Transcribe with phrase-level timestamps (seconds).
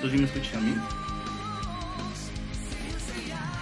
[0.00, 0.74] ¿Tú sí me escuchas a mí?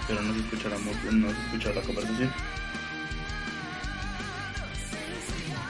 [0.07, 2.31] Pero no se escucha la, no se escucha la conversación.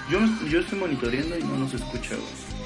[0.09, 0.19] Yo,
[0.49, 2.56] yo estoy monitoreando y no nos escucha, Así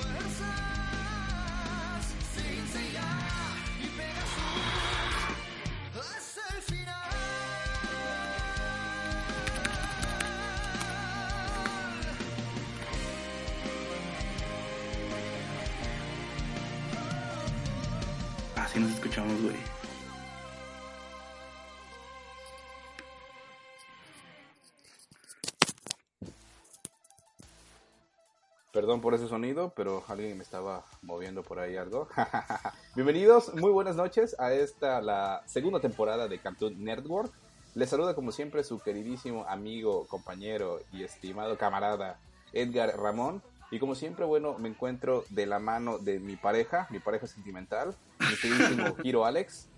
[28.91, 32.09] Perdón por ese sonido, pero alguien me estaba moviendo por ahí algo.
[32.93, 37.31] Bienvenidos, muy buenas noches a esta, la segunda temporada de Cartoon Network.
[37.73, 42.19] Les saluda como siempre su queridísimo amigo, compañero y estimado camarada
[42.51, 43.41] Edgar Ramón.
[43.71, 47.95] Y como siempre, bueno, me encuentro de la mano de mi pareja, mi pareja sentimental,
[48.19, 49.69] mi queridísimo Hiro Alex.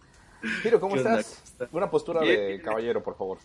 [0.63, 1.55] Hiro, ¿cómo estás?
[1.71, 3.37] Una postura de caballero, por favor.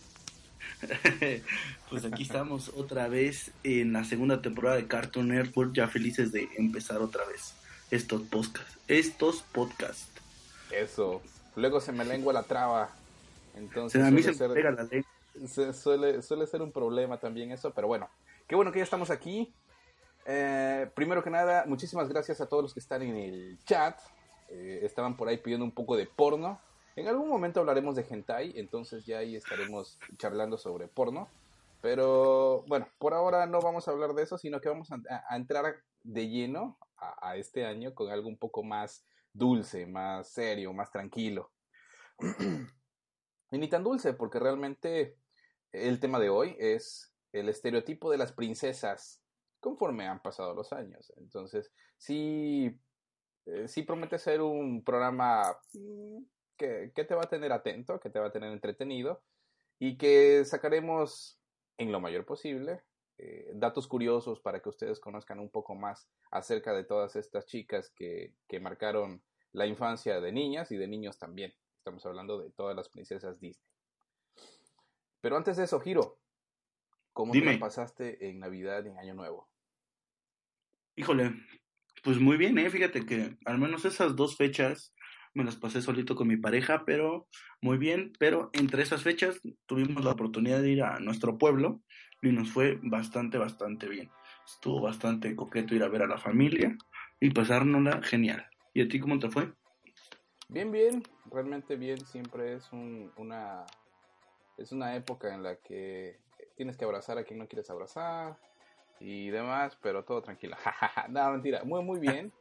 [1.89, 6.49] pues aquí estamos otra vez en la segunda temporada de Cartoon Network, ya felices de
[6.57, 7.53] empezar otra vez
[7.91, 8.77] estos podcasts.
[8.87, 10.09] Estos podcasts.
[10.71, 11.21] Eso.
[11.55, 12.89] Luego se me lengua la traba.
[13.55, 15.73] Entonces a mí se me pega la lengua.
[15.73, 18.09] suele, suele ser un problema también eso, pero bueno.
[18.47, 19.53] Qué bueno que ya estamos aquí.
[20.25, 23.99] Eh, primero que nada, muchísimas gracias a todos los que están en el chat.
[24.49, 26.59] Eh, estaban por ahí pidiendo un poco de porno.
[26.95, 31.29] En algún momento hablaremos de hentai, entonces ya ahí estaremos charlando sobre porno.
[31.81, 35.77] Pero bueno, por ahora no vamos a hablar de eso, sino que vamos a, entrar
[36.03, 41.51] de lleno a, este año con algo un poco más dulce, más serio, más tranquilo.
[43.51, 45.17] y ni tan dulce, porque realmente
[45.71, 49.21] el tema de hoy es el estereotipo de las princesas
[49.61, 51.13] conforme han pasado los años.
[51.17, 52.77] Entonces, sí,
[53.45, 55.57] eh, sí promete ser un programa
[56.59, 59.23] mm, que, te va a tener atento, que te va a tener entretenido
[59.79, 61.39] y que sacaremos
[61.77, 62.83] en lo mayor posible
[63.17, 67.91] eh, datos curiosos para que ustedes conozcan un poco más acerca de todas estas chicas
[67.95, 71.53] que, que marcaron la infancia de niñas y de niños también.
[71.77, 73.65] Estamos hablando de todas las princesas Disney.
[75.21, 76.19] Pero antes de eso, Giro,
[77.13, 79.49] ¿cómo te pasaste en Navidad y en Año Nuevo?
[80.95, 81.33] Híjole,
[82.03, 82.69] pues muy bien, ¿eh?
[82.69, 84.93] Fíjate que al menos esas dos fechas
[85.33, 87.27] me las pasé solito con mi pareja, pero
[87.61, 88.11] muy bien.
[88.19, 91.81] Pero entre esas fechas tuvimos la oportunidad de ir a nuestro pueblo
[92.21, 94.11] y nos fue bastante, bastante bien.
[94.45, 96.75] Estuvo bastante coqueto ir a ver a la familia
[97.19, 98.45] y pasárnosla genial.
[98.73, 99.53] ¿Y a ti cómo te fue?
[100.49, 102.05] Bien, bien, realmente bien.
[102.05, 103.65] Siempre es un, una,
[104.57, 106.19] es una época en la que
[106.55, 108.37] tienes que abrazar a quien no quieres abrazar
[108.99, 110.57] y demás, pero todo tranquilo.
[111.09, 112.31] no, mentira, muy, muy bien.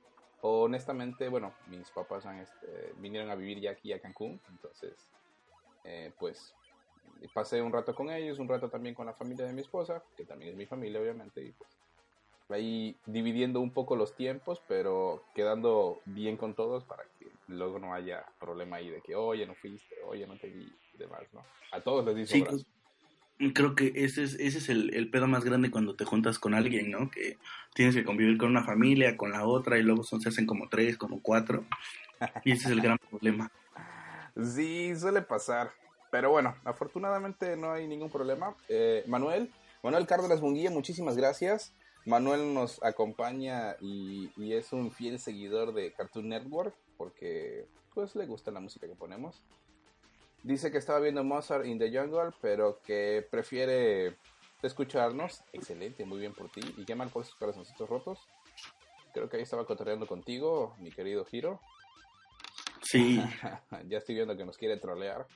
[0.43, 4.95] Honestamente, bueno, mis papás este, vinieron a vivir ya aquí a Cancún, entonces,
[5.85, 6.55] eh, pues,
[7.35, 10.25] pasé un rato con ellos, un rato también con la familia de mi esposa, que
[10.25, 11.71] también es mi familia, obviamente, y pues,
[12.51, 17.93] ahí dividiendo un poco los tiempos, pero quedando bien con todos para que luego no
[17.93, 21.45] haya problema ahí de que, oye, no fuiste, oye, no te vi, y demás, ¿no?
[21.73, 22.67] A todos les dice sí,
[23.55, 26.55] creo que ese es, ese es el, el, pedo más grande cuando te juntas con
[26.55, 27.11] alguien, ¿no?
[27.11, 27.39] Que
[27.75, 30.69] tienes que convivir con una familia, con la otra, y luego son, se hacen como
[30.69, 31.65] tres, como cuatro.
[32.45, 33.51] Y ese es el gran problema.
[34.41, 35.73] Sí, suele pasar.
[36.13, 38.55] Pero bueno, afortunadamente no hay ningún problema.
[38.69, 39.51] Eh, Manuel,
[39.83, 41.75] Manuel Cárdenas Munguía, muchísimas gracias.
[42.07, 48.27] Manuel nos acompaña y, y es un fiel seguidor de Cartoon Network porque pues le
[48.27, 49.43] gusta la música que ponemos.
[50.43, 54.17] Dice que estaba viendo Mozart in the Jungle, pero que prefiere
[54.63, 55.43] escucharnos.
[55.53, 56.61] Excelente, muy bien por ti.
[56.77, 58.19] Y qué mal por esos corazoncitos rotos.
[59.13, 61.61] Creo que ahí estaba cotorreando contigo, mi querido Hiro.
[62.83, 63.21] Sí.
[63.89, 65.27] ya estoy viendo que nos quiere trolear.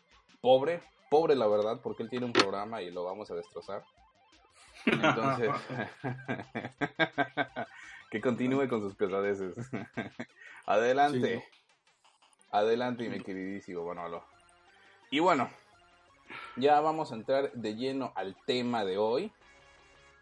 [0.41, 3.85] Pobre, pobre la verdad, porque él tiene un programa y lo vamos a destrozar.
[4.87, 5.51] Entonces,
[8.11, 9.55] que continúe con sus pesadeces.
[10.67, 11.45] Adelante.
[12.51, 14.25] Adelante, mi queridísimo Manolo.
[15.13, 15.51] Y bueno,
[16.57, 19.31] ya vamos a entrar de lleno al tema de hoy.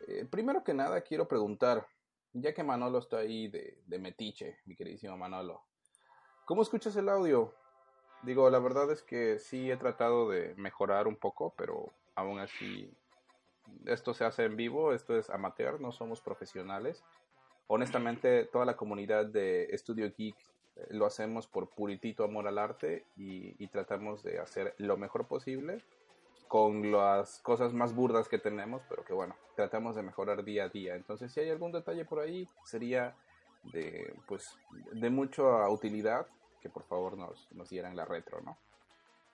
[0.09, 1.87] Eh, primero que nada, quiero preguntar,
[2.33, 5.63] ya que Manolo está ahí de, de metiche, mi queridísimo Manolo,
[6.45, 7.55] ¿cómo escuchas el audio?
[8.23, 12.93] Digo, la verdad es que sí he tratado de mejorar un poco, pero aún así
[13.87, 17.05] esto se hace en vivo, esto es amateur, no somos profesionales.
[17.69, 20.35] Honestamente, toda la comunidad de Studio Geek
[20.91, 25.83] lo hacemos por puritito amor al arte y, tratamos de hacer lo mejor posible
[26.49, 30.69] con las cosas más burdas que tenemos, pero que bueno, tratamos de mejorar día a
[30.69, 30.97] día.
[30.97, 33.15] Entonces, si hay algún detalle por ahí, sería
[33.73, 34.59] de, pues,
[34.93, 36.27] de mucha utilidad,
[36.61, 38.59] que por favor nos, nos dieran la retro, ¿no?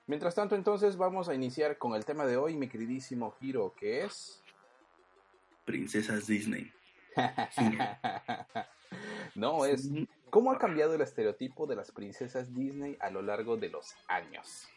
[0.06, 4.04] Mientras tanto, entonces vamos a iniciar con el tema de hoy, mi queridísimo Hiro, que
[4.04, 4.40] es...
[5.64, 6.70] Princesas Disney.
[9.34, 9.90] no, es...
[10.30, 14.68] ¿Cómo ha cambiado el estereotipo de las princesas Disney a lo largo de los años?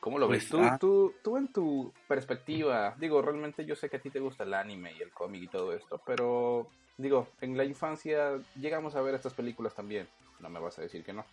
[0.00, 0.48] ¿Cómo lo ves?
[0.50, 4.20] Pues, tú, tú, tú en tu perspectiva, digo, realmente yo sé que a ti te
[4.20, 6.68] gusta el anime y el cómic y todo esto, pero
[6.98, 10.06] digo, en la infancia llegamos a ver estas películas también.
[10.40, 11.24] No me vas a decir que no.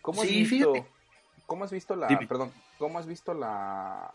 [0.00, 0.74] ¿Cómo has visto,
[1.46, 4.14] ¿cómo has visto la, perdón, cómo has visto la,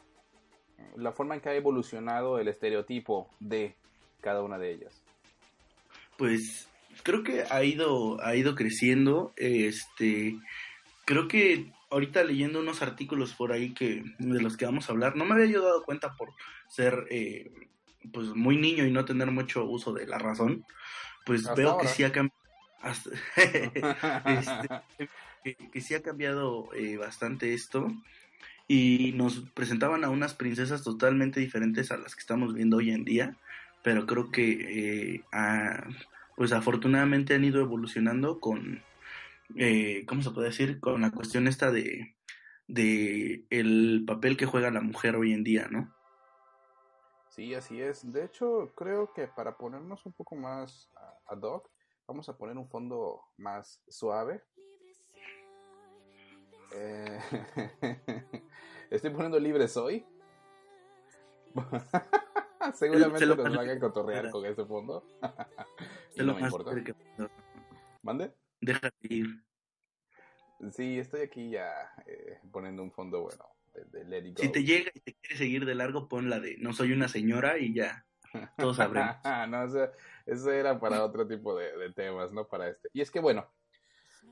[0.96, 3.76] la forma en que ha evolucionado el estereotipo de
[4.22, 5.04] cada una de ellas?
[6.16, 6.71] Pues
[7.04, 9.34] creo que ha ido, ha ido creciendo.
[9.38, 10.38] Este,
[11.06, 15.16] creo que ahorita leyendo unos artículos por ahí que de los que vamos a hablar,
[15.16, 16.30] no me había yo dado cuenta por
[16.70, 17.52] ser eh,
[18.14, 20.66] pues muy niño y no tener mucho uso de la razón,
[21.26, 22.40] pues veo que sí ha cambiado.
[24.26, 25.10] Este,
[25.72, 27.92] que, sí ha cambiado eh, bastante esto
[28.68, 33.04] y nos presentaban a unas princesas totalmente diferentes a las que estamos viendo hoy en
[33.04, 33.36] día,
[33.84, 35.24] pero creo que eh,
[36.36, 38.82] pues afortunadamente han ido evolucionando con
[39.56, 40.80] eh, ¿cómo se puede decir?
[40.80, 42.16] Con la cuestión esta de,
[42.68, 45.94] de el papel que juega la mujer hoy en día, ¿no?
[47.30, 48.12] Sí, así es.
[48.12, 50.92] De hecho, creo que para ponernos un poco más
[51.28, 51.70] ad hoc,
[52.08, 54.44] vamos a poner un fondo más suave.
[56.74, 57.20] Eh,
[58.90, 60.06] estoy poniendo libre soy.
[62.74, 65.04] Seguramente nos van a cotorrear con ese fondo.
[66.16, 66.72] y no me importa.
[68.02, 68.34] ¿Mande?
[68.60, 69.44] Déjate ir.
[70.72, 71.72] Sí, estoy aquí ya
[72.06, 75.76] eh, poniendo un fondo bueno de, Let Si te llega y te quiere seguir de
[75.76, 78.06] largo, pon la de No soy una señora y ya.
[78.58, 79.18] Todos sabremos.
[79.50, 79.64] no,
[80.26, 82.90] eso, era para otro tipo de, temas, no para este.
[82.94, 83.50] Y es que bueno,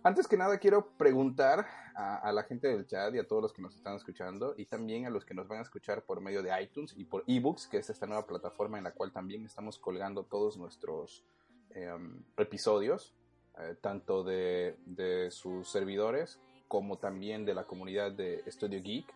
[0.03, 1.65] antes que nada quiero preguntar
[1.95, 5.05] a, la gente del chat y a todos los que nos están escuchando y también
[5.05, 7.77] a los que nos van a escuchar por medio de iTunes y por eBooks, que
[7.77, 11.23] es esta nueva plataforma en la cual también estamos colgando todos nuestros
[11.71, 13.13] em, episodios.
[13.59, 14.77] Eh, tanto de,
[15.31, 16.39] sus servidores
[16.69, 19.13] como también de la comunidad de Studio Geek.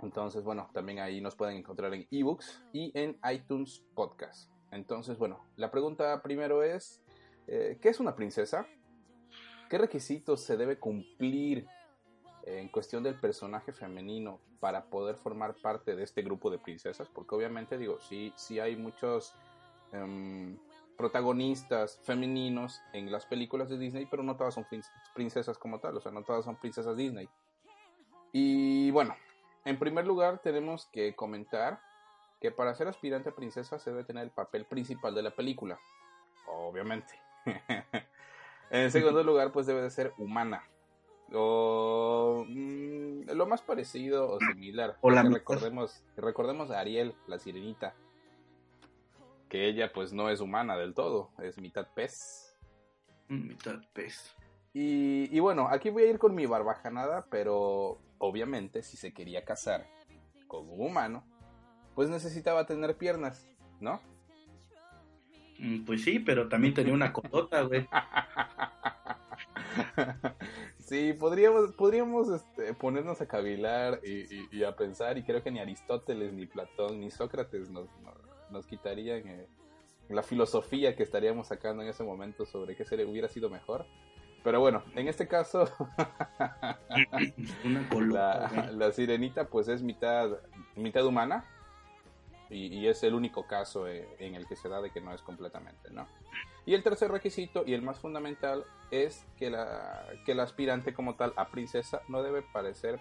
[0.00, 4.50] Entonces, bueno, también ahí nos pueden encontrar en ebooks y en iTunes Podcast.
[4.70, 7.02] Entonces, bueno, la pregunta primero es,
[7.46, 8.66] eh, ¿qué es una princesa?
[9.68, 11.66] ¿Qué requisitos se debe cumplir
[12.44, 17.08] en cuestión del personaje femenino para poder formar parte de este grupo de princesas?
[17.08, 19.34] Porque obviamente digo, sí, sí hay muchos
[19.92, 20.56] em,
[20.96, 24.66] protagonistas femeninos en las películas de Disney, pero no todas son
[25.14, 27.28] princesas como tal, o sea, no todas son princesas Disney.
[28.32, 29.16] Y bueno,
[29.64, 31.80] en primer lugar tenemos que comentar
[32.40, 35.78] que para ser aspirante a princesa se debe tener el papel principal de la película,
[36.46, 37.18] obviamente.
[38.70, 40.64] en segundo lugar, pues debe de ser humana.
[41.32, 44.96] O mm, lo más parecido o similar.
[45.00, 47.94] O recordemos, recordemos a Ariel, la sirenita
[49.48, 52.56] que ella pues no es humana del todo, es mitad pez.
[53.28, 54.34] Mm, mitad pez.
[54.78, 59.86] Y, bueno, aquí voy a ir con mi barbajanada, pero obviamente si se quería casar
[60.48, 61.24] con un humano,
[61.94, 63.48] pues necesitaba tener piernas,
[63.80, 64.02] ¿no?
[65.58, 67.88] Mm, pues sí, pero también tenía una cotota, güey.
[70.78, 76.32] sí, podríamos, podríamos este, ponernos a cavilar y, a pensar, y creo que ni Aristóteles,
[76.32, 77.88] ni Platón, ni Sócrates nos,
[78.50, 79.48] nos quitarían eh,
[80.08, 83.86] la filosofía que estaríamos sacando en ese momento sobre qué se hubiera sido mejor.
[84.44, 85.64] Pero bueno, en este caso,
[87.92, 90.30] la, sirenita pues es mitad,
[90.76, 91.44] mitad humana
[92.48, 95.22] y, es el único caso eh, en el que se da de que no es
[95.22, 96.06] completamente, ¿no?
[96.64, 101.14] Y el tercer requisito y el más fundamental es que la, que la aspirante como
[101.14, 103.00] tal a princesa no debe, parecer,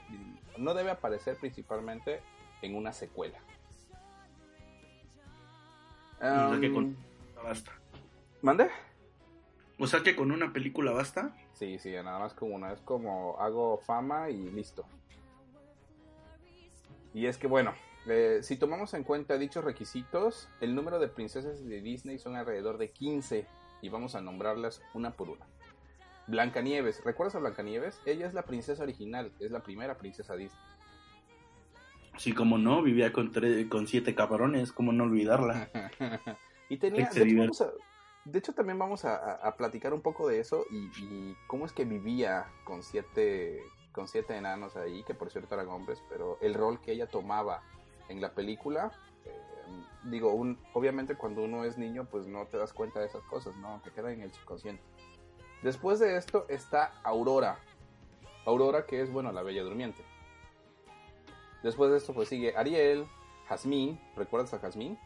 [0.57, 2.21] no debe aparecer principalmente
[2.61, 3.39] en una secuela.
[6.19, 6.95] o sea que con
[7.33, 7.71] una basta.
[8.41, 8.69] ¿Mande?
[9.79, 11.35] O sea que con una película basta.
[11.53, 12.71] Sí, sí, nada más como una.
[12.71, 14.85] Es como hago fama y listo.
[17.13, 17.73] Y es que bueno,
[18.07, 22.77] eh, si tomamos en cuenta dichos requisitos, el número de princesas de Disney son alrededor
[22.77, 23.45] de 15
[23.81, 25.45] y vamos a nombrarlas una por una.
[26.27, 27.99] Blancanieves, ¿recuerdas a Blancanieves?
[28.05, 30.59] Ella es la princesa original, es la primera princesa Disney.
[32.17, 33.33] Sí, como no, vivía con,
[33.69, 35.69] con siete cabrones, como no olvidarla.
[36.69, 37.09] y tenía,
[38.25, 42.47] de hecho, también vamos a, platicar un poco de eso y, cómo es que vivía
[42.63, 46.91] con siete, con siete enanos ahí, que por cierto eran hombres, pero el rol que
[46.91, 47.61] ella tomaba
[48.09, 48.91] en la película,
[49.25, 49.31] eh,
[50.05, 53.55] digo, un, obviamente cuando uno es niño, pues no te das cuenta de esas cosas,
[53.57, 53.81] ¿no?
[53.83, 54.83] Que quedan en el subconsciente.
[55.63, 57.59] Después de esto está Aurora.
[58.45, 60.03] Aurora, que es, bueno, la Bella Durmiente.
[61.63, 63.05] Después de esto, pues sigue Ariel,
[63.47, 63.99] Jazmín.
[64.15, 64.99] ¿Recuerdas a Jazmín?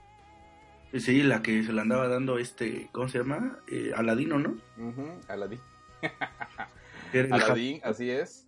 [0.93, 3.59] Sí, la que se la andaba dando este, ¿cómo se llama?
[3.67, 4.57] Eh, Aladino, ¿no?
[4.77, 5.61] Uh Aladín.
[7.31, 8.47] Aladín, así es.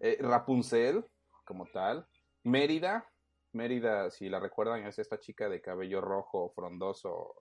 [0.00, 1.04] Eh, Rapunzel,
[1.44, 2.06] como tal.
[2.44, 3.11] Mérida.
[3.52, 7.34] Mérida, si la recuerdan, es esta chica de cabello rojo, frondoso,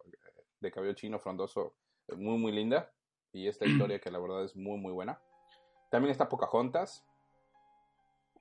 [0.60, 1.76] de cabello chino, frondoso,
[2.18, 2.92] muy, muy linda.
[3.34, 5.22] Y esta historia que la verdad es muy, muy buena.
[5.90, 7.06] También está Pocahontas,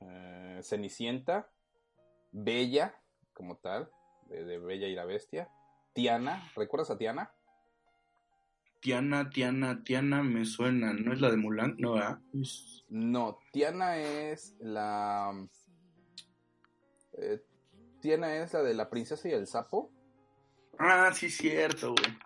[0.00, 1.50] eh, Cenicienta,
[2.32, 2.94] Bella,
[3.32, 3.90] como tal,
[4.28, 5.50] de, Bella y la Bestia.
[5.92, 7.32] Tiana, ¿recuerdas a Tiana?
[8.80, 11.76] Tiana, Tiana, Tiana me suena, ¿no es la de Mulan?
[11.78, 11.96] No,
[12.88, 15.32] No, Tiana es la...
[17.12, 17.42] Eh,
[18.00, 19.90] Tiana es la de la princesa y el sapo.
[20.78, 22.18] Ah, sí, cierto, güey.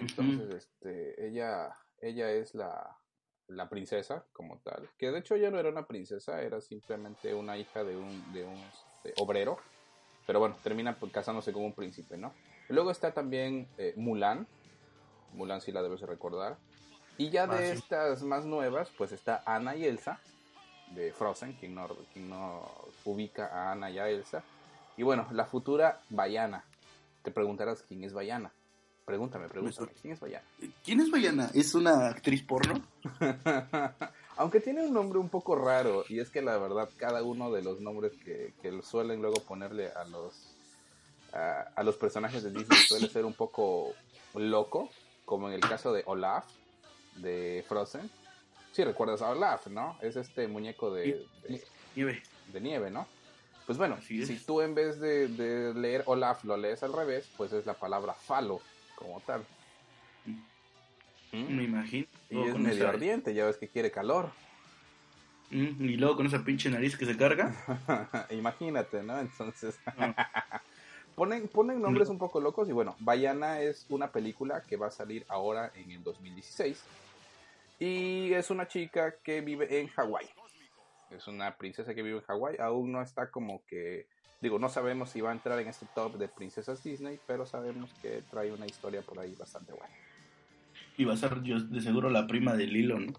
[0.00, 2.98] Entonces, este, ella, ella es la,
[3.48, 7.56] la princesa como tal, que de hecho ella no era una princesa, era simplemente una
[7.56, 9.58] hija de un, de un este, obrero,
[10.26, 12.34] pero bueno, termina casándose con un príncipe, ¿no?
[12.68, 14.46] Luego está también eh, Mulan,
[15.32, 16.58] Mulan sí la debes recordar,
[17.18, 20.20] y ya de ah, estas más nuevas, pues está Ana y Elsa,
[20.94, 22.70] de Frozen, quien no, quien no
[23.04, 24.42] ubica a Ana y a Elsa,
[24.96, 26.64] y bueno, la futura Bayana,
[27.22, 28.52] te preguntarás quién es Bayana.
[29.04, 29.88] Pregúntame, pregúntame.
[30.00, 30.44] ¿Quién es Bayana?
[30.84, 31.50] ¿Quién es Bayana?
[31.54, 32.82] ¿Es una actriz porno?
[34.36, 37.62] Aunque tiene un nombre un poco raro, y es que la verdad, cada uno de
[37.62, 38.52] los nombres que,
[38.82, 40.56] suelen luego ponerle a los,
[41.32, 43.92] a, los personajes de Disney suele ser un poco
[44.34, 44.90] loco,
[45.24, 46.46] como en el caso de Olaf,
[47.16, 48.10] de Frozen.
[48.76, 49.96] Sí, recuerdas a Olaf, ¿no?
[50.02, 51.24] Es este muñeco de,
[51.94, 52.22] nieve.
[52.52, 53.06] De nieve, ¿no?
[53.64, 57.54] Pues bueno, si tú en vez de, de, leer Olaf lo lees al revés, pues
[57.54, 58.60] es la palabra falo
[58.94, 59.46] como tal.
[61.32, 62.06] Mm, me imagino.
[62.28, 64.28] Y es medio ardiente, ya ves que quiere calor.
[65.50, 67.56] Mm, y luego con esa pinche nariz que se carga.
[68.30, 69.18] Imagínate, ¿no?
[69.18, 69.78] Entonces.
[69.86, 70.60] Ah.
[71.14, 72.12] ponen, ponen nombres mm.
[72.12, 75.92] un poco locos y bueno, Bayana es una película que va a salir ahora en
[75.92, 76.84] el 2016.
[77.78, 80.28] Y es una chica que vive en Hawái.
[81.10, 82.56] Es una princesa que vive en Hawái.
[82.58, 84.06] Aún no está como que
[84.40, 87.90] Digo, no sabemos si va a entrar en este top de princesas Disney, pero sabemos
[88.02, 89.94] que trae una historia por ahí bastante buena.
[90.98, 93.12] Y va a ser yo, de seguro la prima de Lilo, ¿no?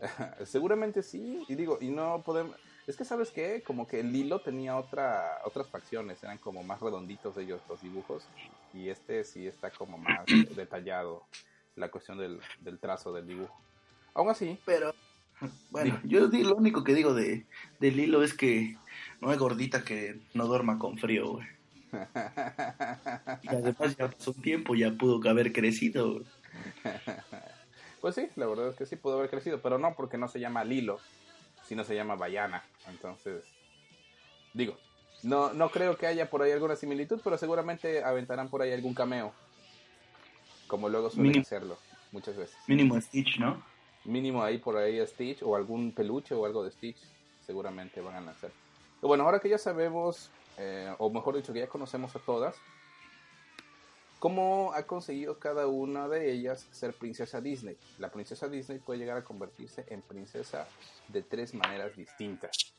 [0.44, 2.56] Seguramente sí, y digo, y no podemos...
[2.86, 3.62] Es que, ¿sabes qué?
[3.62, 8.26] Como que Lilo tenía otra, otras facciones, eran como más redonditos ellos los dibujos,
[8.72, 10.24] y este sí está como más
[10.56, 11.24] detallado
[11.76, 13.56] la cuestión del, del trazo del dibujo.
[14.18, 14.58] Aún así...
[14.64, 14.92] Pero,
[15.70, 17.46] bueno, yo lo único que digo de,
[17.78, 18.76] de Lilo es que
[19.20, 21.46] no hay gordita que no duerma con frío, güey.
[23.42, 26.20] Y además ya pasó un tiempo, ya pudo haber crecido.
[28.00, 30.40] Pues sí, la verdad es que sí pudo haber crecido, pero no porque no se
[30.40, 30.98] llama Lilo,
[31.64, 32.64] sino se llama Bayana.
[32.88, 33.44] Entonces,
[34.52, 34.76] digo,
[35.22, 38.94] no, no creo que haya por ahí alguna similitud, pero seguramente aventarán por ahí algún
[38.94, 39.32] cameo.
[40.66, 41.78] Como luego suelen hacerlo
[42.10, 42.56] muchas veces.
[42.66, 43.62] Mínimo Stitch, ¿no?
[44.04, 46.98] Mínimo ahí por ahí Stitch o algún peluche o algo de Stitch.
[47.44, 48.50] Seguramente van a lanzar.
[49.00, 52.56] Bueno, ahora que ya sabemos, eh, o mejor dicho, que ya conocemos a todas,
[54.18, 57.76] ¿cómo ha conseguido cada una de ellas ser princesa Disney?
[57.98, 60.66] La princesa Disney puede llegar a convertirse en princesa
[61.08, 62.74] de tres maneras distintas.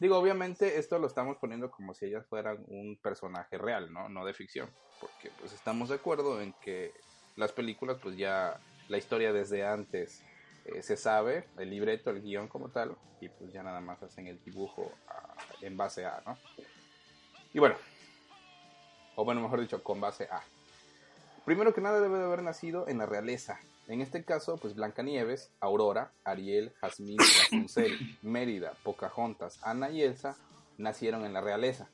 [0.00, 4.08] Digo, obviamente esto lo estamos poniendo como si ellas fueran un personaje real, ¿no?
[4.08, 4.70] No de ficción.
[5.00, 6.92] Porque pues estamos de acuerdo en que
[7.36, 8.58] las películas pues ya
[8.88, 10.22] la historia desde antes
[10.74, 14.26] eh, se sabe, el libreto, el guion como tal, y pues ya nada más hacen
[14.26, 14.92] el dibujo
[15.60, 16.38] en base a, ¿no?
[17.52, 17.76] Y bueno,
[19.16, 20.42] o bueno, mejor dicho, con base a.
[21.44, 23.58] Primero que nada debe de haber nacido en la realeza.
[23.86, 27.16] En este caso, pues Blancanieves, Aurora, Ariel, Jazmín,
[27.50, 30.36] Rapunzel, Mérida, Pocahontas, Ana y Elsa
[30.76, 31.88] nacieron en la realeza.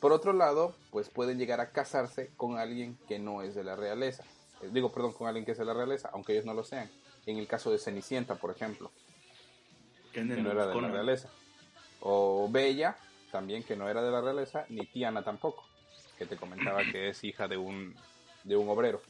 [0.00, 3.76] Por otro lado, pues pueden llegar a casarse con alguien que no es de la
[3.76, 4.24] realeza.
[4.62, 6.90] Eh, digo, perdón, con alguien que es de la realeza, aunque ellos no lo sean.
[7.26, 8.90] En el caso de Cenicienta, por ejemplo,
[10.12, 11.28] que no era de la realeza.
[12.00, 12.96] O Bella,
[13.32, 15.64] también que no era de la realeza, ni Tiana tampoco,
[16.16, 17.94] que te comentaba que es hija de un,
[18.44, 19.00] de un obrero.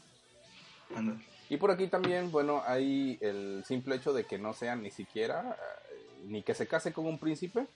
[1.49, 5.57] Y por aquí también, bueno, hay el simple hecho de que no sean ni siquiera,
[5.57, 7.67] eh, ni que se case con un príncipe,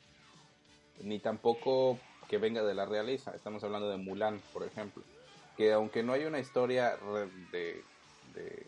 [1.03, 1.99] ni tampoco
[2.29, 3.33] que venga de la realeza.
[3.35, 5.03] Estamos hablando de Mulan, por ejemplo.
[5.57, 6.97] Que aunque no hay una historia
[7.53, 7.85] de
[8.35, 8.65] de,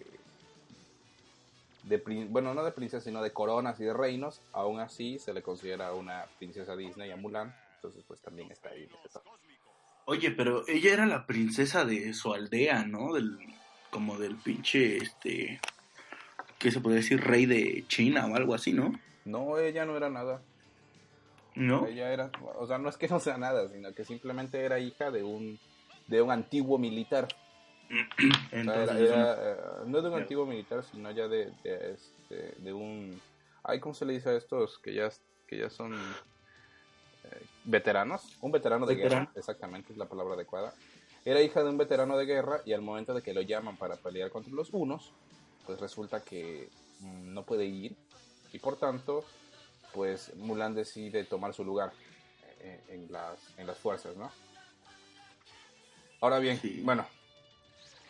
[2.29, 5.93] bueno, no de princesa, sino de coronas y de reinos, aún así se le considera
[5.93, 8.89] una princesa Disney a Mulan, entonces pues también está ahí
[10.05, 13.13] Oye, pero ella era la princesa de su aldea, ¿no?
[13.13, 13.39] Del,
[13.91, 15.61] como del pinche, este,
[16.59, 17.21] ¿qué se puede decir?
[17.21, 18.93] Rey de China o algo así, ¿no?
[19.25, 20.43] No, ella no era nada.
[21.55, 21.87] ¿No?
[21.87, 25.11] Ella era, o sea, no es que no sea nada, sino que simplemente era hija
[25.11, 25.59] de un,
[26.07, 27.29] de un antiguo militar.
[28.53, 32.73] Entonces, era, era, eh, no de un antiguo militar, sino ya de, de, este, de
[32.73, 33.21] un...
[33.65, 35.11] Ay, ¿cómo se le dice a estos que ya,
[35.47, 38.37] que ya son eh, veteranos?
[38.41, 39.27] Un veterano de Veterano.
[39.27, 40.73] guerra, exactamente es la palabra adecuada.
[41.25, 43.97] Era hija de un veterano de guerra y al momento de que lo llaman para
[43.97, 45.13] pelear contra los unos,
[45.67, 46.69] pues resulta que
[47.01, 47.95] mm, no puede ir
[48.53, 49.25] y por tanto,
[49.95, 51.93] pues Mulan decide tomar su lugar
[52.61, 54.31] eh, en, las, en las fuerzas, ¿no?
[56.21, 56.81] Ahora bien, Sí.
[56.85, 57.07] bueno,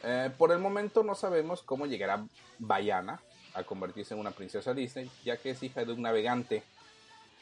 [0.03, 2.25] eh, por el momento no sabemos cómo llegará
[2.59, 3.21] Bayana
[3.55, 6.63] a convertirse en una princesa Disney, ya que es hija de un navegante,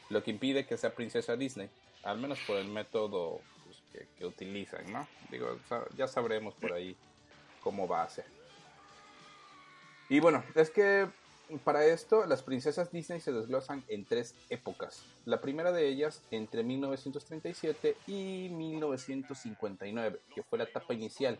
[0.09, 1.69] lo que impide que sea princesa Disney,
[2.03, 5.07] al menos por el método pues, que, utilizan, ¿no?
[5.29, 5.57] Digo,
[5.95, 6.95] ya sabremos por ahí
[7.63, 8.25] cómo va a ser.
[10.09, 11.07] Y bueno, es que
[11.63, 15.03] para esto las princesas Disney se desglosan en tres épocas.
[15.25, 21.39] La primera de ellas entre 1937 y 1959, que fue la etapa inicial,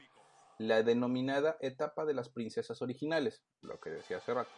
[0.67, 4.51] la denominada etapa de las princesas originales, lo que decía hace rato.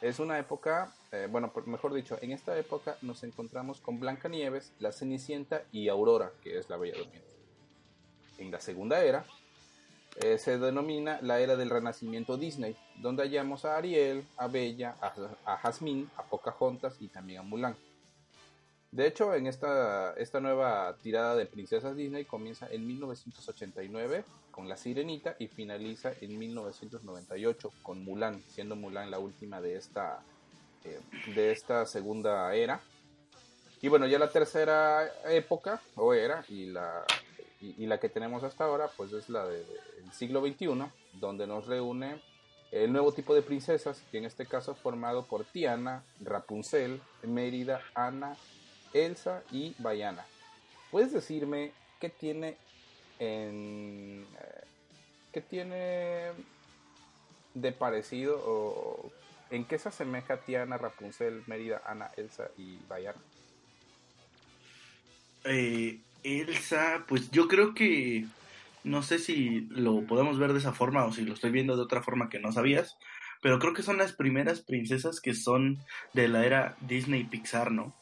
[0.00, 4.92] Es una época, eh, bueno, mejor dicho, en esta época nos encontramos con Blancanieves, la
[4.92, 7.28] Cenicienta y Aurora, que es la Bella Durmiente.
[8.38, 9.24] En la segunda era,
[10.20, 15.14] eh, se denomina la era del renacimiento Disney, donde hallamos a Ariel, a Bella, a,
[15.44, 17.76] a Jasmine, a Pocahontas y también a Mulan.
[18.90, 24.76] De hecho, en esta, esta nueva tirada de princesas Disney comienza en 1989 con La
[24.76, 30.20] Sirenita y finaliza en 1998 con Mulan, siendo Mulan la última de esta,
[30.84, 31.00] eh,
[31.34, 32.80] de esta segunda era.
[33.80, 37.04] Y bueno, ya la tercera época, o era, y la,
[37.60, 39.64] y, la que tenemos hasta ahora, pues es la del
[40.12, 40.84] siglo XXI,
[41.14, 42.22] donde nos reúne
[42.70, 48.36] el nuevo tipo de princesas, que en este caso formado por Tiana, Rapunzel, Mérida, Ana,
[48.92, 50.24] Elsa y Bayana.
[50.92, 52.56] ¿Puedes decirme qué tiene
[53.22, 54.64] en eh,
[55.32, 56.32] qué tiene
[57.54, 59.12] de parecido o
[59.50, 63.20] en qué se asemeja Tiana, Rapunzel, Mérida, Ana, Elsa y Bayana?
[65.44, 68.26] Eh, Elsa, pues yo creo que
[68.82, 71.82] no sé si lo podemos ver de esa forma o si lo estoy viendo de
[71.82, 72.96] otra forma que no sabías,
[73.40, 75.78] pero creo que son las primeras princesas que son
[76.12, 77.94] de la era Disney Pixar, ¿no?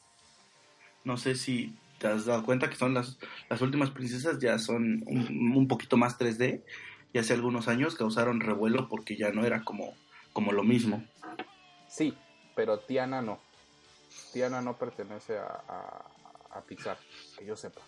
[1.04, 3.18] No sé si te has dado cuenta que son las,
[3.50, 6.64] las últimas princesas, ya son un, un poquito más 3D
[7.12, 9.94] y hace algunos años causaron revuelo porque ya no era como,
[10.32, 11.04] como lo mismo.
[11.88, 12.16] Sí,
[12.56, 13.38] pero Tiana no.
[14.32, 16.98] Tiana no pertenece a, a, a Pixar,
[17.38, 17.82] que yo sepa.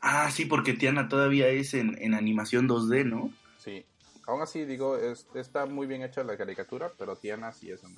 [0.00, 3.30] Ah, sí, porque Tiana todavía es en, en animación 2D, ¿no?
[3.58, 3.84] Sí.
[4.26, 7.94] Aún así, digo, es- está muy bien hecha la caricatura, pero Tiana sí es un...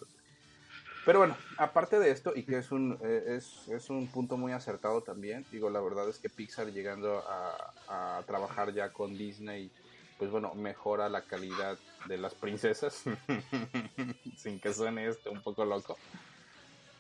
[1.04, 4.52] Pero bueno, aparte de esto, y que es un, eh, es, es un punto muy
[4.52, 9.70] acertado también, digo, la verdad es que Pixar llegando a, a trabajar ya con Disney,
[10.18, 13.02] pues bueno, mejora la calidad de las princesas,
[14.36, 15.98] sin que suene esto un poco loco.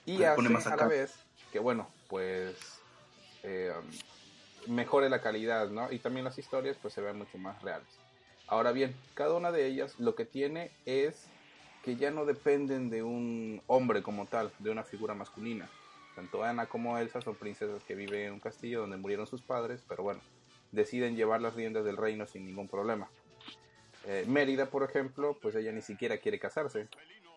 [0.04, 1.14] Y hace más a la vez
[1.52, 2.56] que, bueno, pues
[3.44, 3.72] eh,
[4.66, 5.92] mejore la calidad, ¿no?
[5.92, 7.86] Y también las historias pues se ven mucho más reales.
[8.48, 11.26] Ahora bien, cada una de ellas lo que tiene es
[11.82, 15.68] que ya no dependen de un hombre como tal, de una figura masculina.
[16.14, 19.82] Tanto Ana como Elsa son princesas que viven en un castillo donde murieron sus padres,
[19.88, 20.20] pero bueno,
[20.70, 23.08] deciden llevar las riendas del reino sin ningún problema.
[24.06, 26.88] Eh, Mérida, por ejemplo, pues ella ni siquiera quiere casarse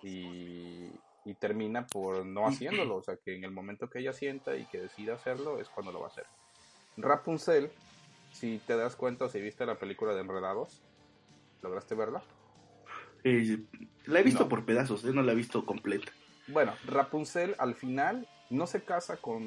[0.03, 0.89] y,
[1.23, 4.65] y termina por no haciéndolo, o sea que en el momento que ella sienta y
[4.65, 6.25] que decida hacerlo es cuando lo va a hacer.
[6.97, 7.71] Rapunzel,
[8.31, 10.81] si te das cuenta o si viste la película de Enredados,
[11.61, 12.21] ¿lograste verla?
[13.25, 13.57] Eh,
[14.05, 14.49] la he visto No.
[14.49, 16.11] por pedazos, eh, no la he visto completa.
[16.47, 19.41] Bueno, Rapunzel al final no se casa con,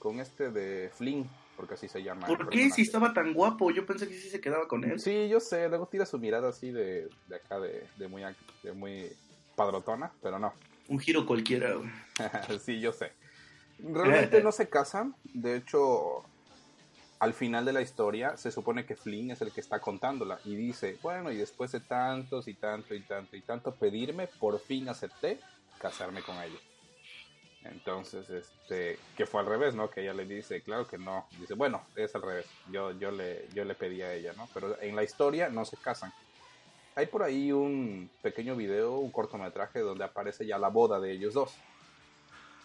[0.00, 2.26] con este de Flynn, porque así se llama.
[2.26, 2.70] ¿Por qué?
[2.70, 4.98] Si estaba tan guapo, yo pensé que sí se quedaba con él.
[4.98, 8.22] Sí, yo sé, luego tira su mirada así de, de acá, de, de muy,
[8.64, 9.12] de muy
[9.54, 10.52] padrotona, pero no.
[10.88, 11.76] Un giro cualquiera.
[12.64, 13.12] sí, yo sé.
[13.78, 16.24] Realmente no se casan, de hecho,
[17.24, 20.54] al final de la historia se supone que Flynn es el que está contándola y
[20.56, 24.90] dice, bueno, y después de tantos y tanto y tanto y tanto pedirme, por fin
[24.90, 25.40] acepté
[25.78, 26.58] casarme con ella.
[27.62, 29.88] Entonces, este, que fue al revés, ¿no?
[29.88, 31.26] Que ella le dice, claro que no.
[31.40, 32.44] Dice, bueno, es al revés.
[32.70, 34.46] Yo, yo le, yo le pedí a ella, ¿no?
[34.52, 36.12] Pero en la historia no se casan.
[36.94, 41.32] Hay por ahí un pequeño video, un cortometraje donde aparece ya la boda de ellos
[41.32, 41.54] dos.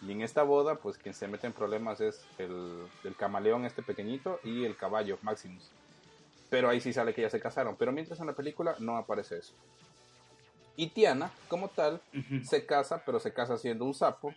[0.02, 3.82] Y en esta boda, pues quien se mete en problemas es el, el camaleón este
[3.82, 5.70] pequeñito y el caballo Maximus.
[6.48, 7.76] pero ahí sí sale que ya se casaron.
[7.76, 9.54] Pero mientras en la película no aparece eso.
[10.76, 12.00] Y Tiana, como tal,
[12.42, 14.34] se casa, pero se casa siendo un sapo.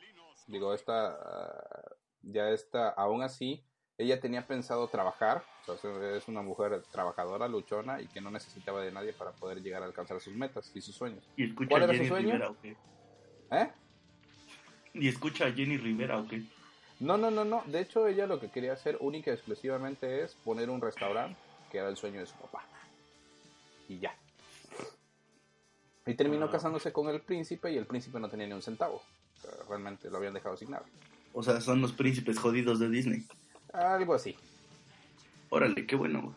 [0.47, 3.63] Digo, esta, ah, ya está, aún así,
[3.97, 5.43] ella tenía pensado trabajar.
[5.67, 9.61] O sea, es una mujer trabajadora, luchona y que no necesitaba de nadie para poder
[9.61, 11.23] llegar a alcanzar sus metas y sus sueños.
[11.37, 12.33] ¿Y escucha ¿Cuál era su sueño?
[12.33, 12.53] Rivera?
[13.51, 13.71] ¿Eh?
[14.93, 16.43] ¿Y escucha a Jenny Rivera o qué?
[16.99, 17.63] No, no, no, no.
[17.65, 21.37] De hecho, ella lo que quería hacer única y exclusivamente es poner un restaurante,
[21.71, 22.63] que era el sueño de su papá.
[23.89, 24.15] Y ya.
[26.05, 26.51] Y terminó Ah.
[26.51, 29.01] casándose con el príncipe y el príncipe no tenía ni un centavo.
[29.37, 30.85] O sea, realmente lo habían dejado sin nada.
[31.33, 33.25] O sea, son los príncipes jodidos de Disney.
[33.73, 34.35] Algo así.
[35.49, 36.35] Órale, qué bueno.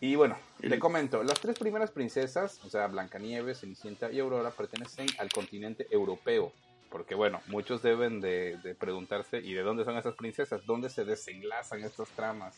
[0.00, 4.50] Y bueno, El- te comento, las tres primeras princesas, o sea, Blancanieves, Cenicienta y Aurora,
[4.50, 6.52] pertenecen al continente europeo.
[6.94, 10.64] Porque bueno, muchos deben de, preguntarse, ¿y de dónde son estas princesas?
[10.64, 12.56] ¿Dónde se desenlazan estas tramas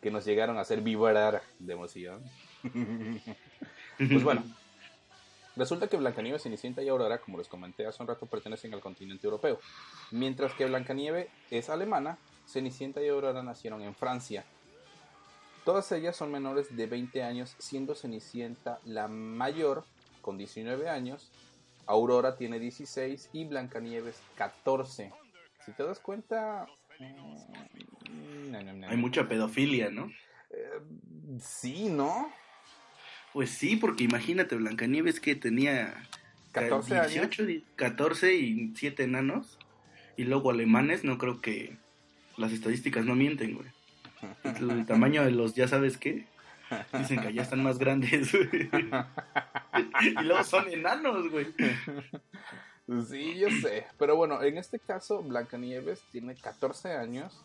[0.00, 2.22] que nos llegaron a hacer vibrar de emoción?
[3.98, 4.42] Pues bueno,
[5.56, 9.26] resulta que Blancanieves, Cenicienta y Aurora, como les comenté hace un rato, pertenecen al continente
[9.26, 9.58] europeo.
[10.12, 14.44] Mientras que Blancanieves es alemana, Cenicienta y Aurora nacieron en Francia.
[15.64, 19.84] Todas ellas son menores de 20 años, siendo Cenicienta la mayor,
[20.20, 21.32] con 19 años.
[21.86, 25.12] Aurora tiene 16 y Blancanieves 14.
[25.64, 26.66] Si te das cuenta...
[26.98, 28.88] mm, no, no, no.
[28.88, 30.10] Hay mucha pedofilia, ¿no?
[30.50, 30.80] Eh,
[31.40, 32.30] sí, ¿no?
[33.32, 35.94] Pues sí, porque imagínate, Blancanieves que tenía
[36.52, 37.12] 14 años.
[37.12, 39.58] 18, di- 14 y 7 enanos.
[40.16, 41.76] Y luego alemanes, no creo que
[42.36, 43.68] las estadísticas no mienten, güey.
[44.60, 46.26] El tamaño de los, ya sabes qué,
[46.98, 48.32] dicen que ya están más grandes.
[50.02, 51.54] y luego son enanos, güey.
[53.08, 53.86] Sí, yo sé.
[53.98, 57.44] Pero bueno, en este caso, Blancanieves tiene 14 años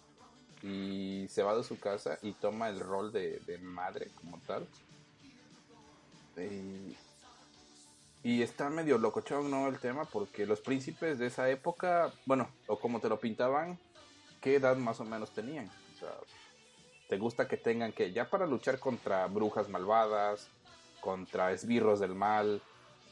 [0.63, 4.67] y se va de su casa y toma el rol de, de madre como tal.
[6.37, 6.95] Y,
[8.23, 9.67] y está medio locochón, ¿no?
[9.67, 13.79] El tema, porque los príncipes de esa época, bueno, o como te lo pintaban,
[14.41, 15.67] ¿qué edad más o menos tenían?
[15.95, 16.09] O sea,
[17.07, 20.49] ¿te gusta que tengan que, ya para luchar contra brujas malvadas,
[20.99, 22.61] contra esbirros del mal,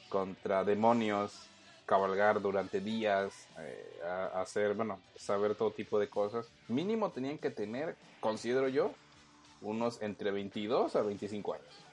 [0.10, 1.48] contra demonios,
[1.86, 4.00] cabalgar durante días, eh,
[4.34, 6.52] hacer, bueno, saber todo tipo de cosas.
[6.68, 8.94] Mínimo tenían que tener, considero yo,
[9.62, 11.86] unos entre 22 a 25 años.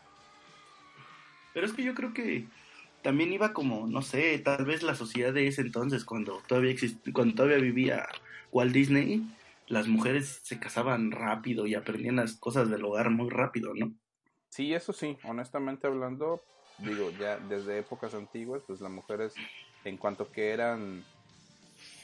[1.54, 2.46] Pero es que yo creo que
[3.02, 7.12] también iba como, no sé, tal vez la sociedad de ese entonces, cuando todavía exist-
[7.12, 8.06] cuando todavía vivía
[8.50, 9.22] Walt Disney,
[9.66, 13.92] las mujeres se casaban rápido y aprendían las cosas del hogar muy rápido, ¿no?
[14.48, 16.42] Sí, eso sí, honestamente hablando,
[16.78, 19.34] digo, ya desde épocas antiguas, pues las mujeres,
[19.84, 21.04] en cuanto que eran,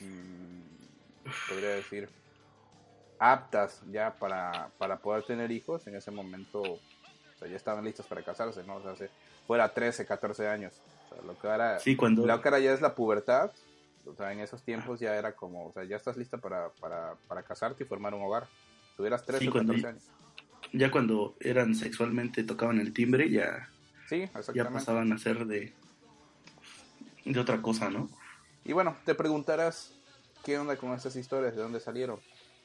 [0.00, 2.08] mm, podría decir,
[3.18, 6.80] aptas ya para, para poder tener hijos, en ese momento, o
[7.38, 8.76] sea, ya estaban listas para casarse, ¿no?
[8.76, 9.10] O sea, hace,
[9.46, 10.80] fuera 13, 14 años.
[11.06, 13.50] O sea, lo que ahora, Sí, cuando lo que ahora ya es la pubertad,
[14.08, 17.14] o sea, en esos tiempos ya era como, o sea, ya estás lista para, para,
[17.28, 18.46] para casarte y formar un hogar.
[18.96, 20.10] Tuvieras 13 Sí, o cuando- 14 años.
[20.72, 23.68] ya cuando eran sexualmente tocaban el timbre, ya
[24.08, 25.72] Sí, ya pasaban a ser de
[27.24, 28.08] de otra cosa, ¿no?
[28.64, 29.94] Y bueno, te preguntarás
[30.44, 32.18] qué onda con estas historias, de dónde salieron.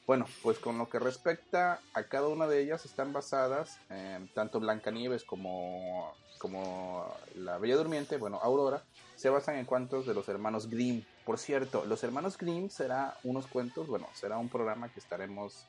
[0.06, 4.60] Bueno, pues con lo que respecta a cada una de ellas están basadas, eh, tanto
[4.60, 8.82] Blancanieves como, como La Bella Durmiente, bueno, Aurora,
[9.16, 11.04] se basan en cuentos de los hermanos Grimm.
[11.24, 15.64] Por cierto, los hermanos Grimm será unos cuentos, bueno, será un programa que estaremos,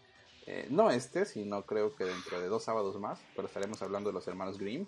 [0.48, 4.14] eh, no este, sino creo que dentro de dos sábados más, pero estaremos hablando de
[4.16, 4.86] los hermanos Grimm.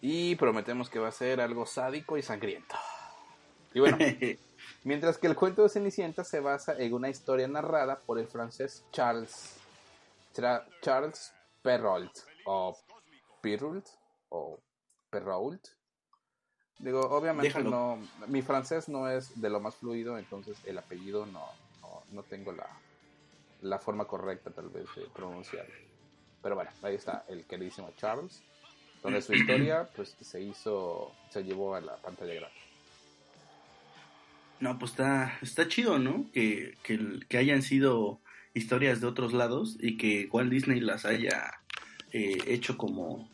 [0.00, 2.74] Y prometemos que va a ser algo sádico y sangriento.
[3.76, 3.98] Y bueno,
[4.84, 8.86] mientras que el cuento de Cenicienta se basa en una historia narrada por el francés
[8.90, 9.58] Charles
[10.34, 12.10] Tra- Charles Perrault
[12.46, 12.74] o
[13.42, 13.86] Perrault
[14.30, 14.58] o
[15.10, 15.62] Perrault.
[16.78, 17.68] Digo, obviamente Déjalo.
[17.68, 21.46] no, mi francés no es de lo más fluido, entonces el apellido no,
[21.82, 22.66] no, no tengo la,
[23.60, 25.74] la forma correcta tal vez de pronunciarlo.
[26.42, 28.42] Pero bueno, ahí está el queridísimo Charles,
[29.02, 32.56] donde su historia pues se hizo, se llevó a la pantalla grande.
[34.60, 36.26] No, pues está, está chido, ¿no?
[36.32, 38.20] Que, que, que hayan sido
[38.54, 41.52] historias de otros lados y que Walt Disney las haya
[42.12, 43.28] eh, hecho como,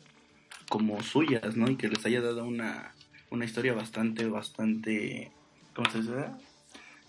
[0.67, 1.69] como suyas, ¿no?
[1.69, 2.93] Y que les haya dado una,
[3.29, 5.31] una historia bastante, bastante,
[5.73, 6.25] ¿cómo se dice?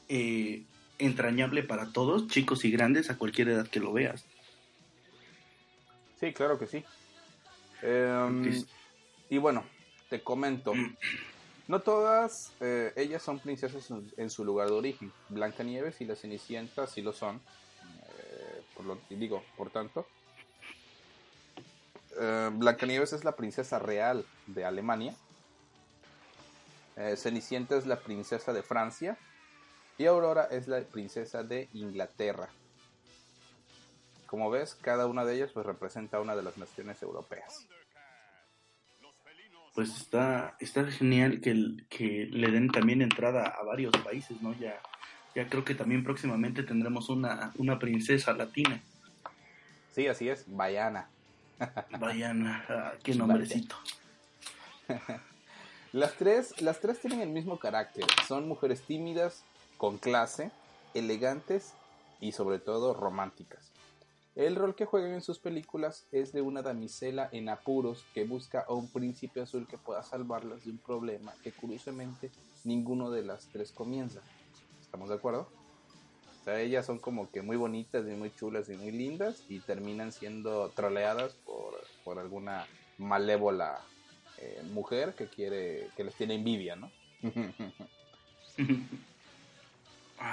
[0.09, 0.62] Eh,
[0.98, 4.24] entrañable para todos, chicos y grandes, a cualquier edad que lo veas.
[6.20, 6.85] Sí, claro que sí.
[7.83, 8.64] Em,
[9.29, 9.64] y bueno,
[10.09, 10.72] te comento.
[11.66, 15.12] No todas eh, ellas son princesas en, su lugar de origen.
[15.31, 17.37] Blancanieves y la Cenicienta sí lo son.
[17.37, 20.07] Eh, por lo digo, por tanto.
[22.20, 25.16] eh, Blancanieves es la princesa real de Alemania.
[26.96, 29.16] Eh, Cenicienta es la princesa de Francia.
[29.96, 32.50] Y Aurora es la princesa de Inglaterra.
[34.27, 37.66] Como ves, cada una de ellas pues representa una de las naciones europeas.
[39.75, 44.55] Pues está, está genial que, que le den también entrada a varios países, ¿no?
[44.55, 44.81] Ya,
[45.35, 48.81] ya creo que también próximamente tendremos una, una princesa latina.
[49.93, 51.09] Sí, así es, Bayana.
[51.99, 53.77] Bayana, ah, qué nombrecito.
[55.93, 58.05] las, tres, las tres tienen el mismo carácter.
[58.27, 59.45] Son mujeres tímidas,
[59.77, 60.51] con clase,
[60.95, 61.75] elegantes
[62.21, 63.74] y sobre todo románticas.
[64.37, 68.64] El rol que juegan en sus películas es de una damisela en apuros que busca
[68.66, 72.33] a un príncipe azul que pueda salvarlas de un problema que curiosamente
[72.64, 74.20] ninguno de las tres comienza.
[74.81, 75.49] ¿Estamos de acuerdo?
[76.40, 79.61] O sea, ellas son como que muy bonitas y muy chulas y muy lindas y
[79.61, 82.66] terminan siendo troleadas por, por alguna
[82.99, 83.81] malévola
[84.38, 86.90] eh, mujer que quiere que les tiene envidia, ¿no?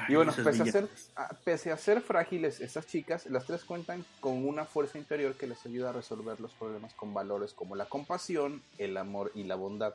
[0.07, 4.05] y bueno, pese a, ser, ah, pese a, ser, frágiles estas chicas, las tres cuentan
[4.19, 7.85] con una fuerza interior que les ayuda a resolver los problemas con valores como la
[7.85, 9.93] compasión, el amor y la bondad,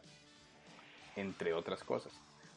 [1.16, 2.12] entre otras cosas.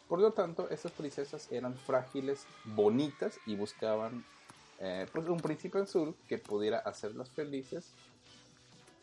[0.07, 4.25] Por lo tanto, estas princesas eran frágiles, bonitas y buscaban
[4.79, 7.91] eh, pues un príncipe azul que pudiera hacerlas felices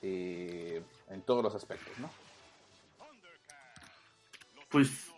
[0.02, 2.10] eh, en todos los aspectos, ¿no?
[4.68, 5.10] Pues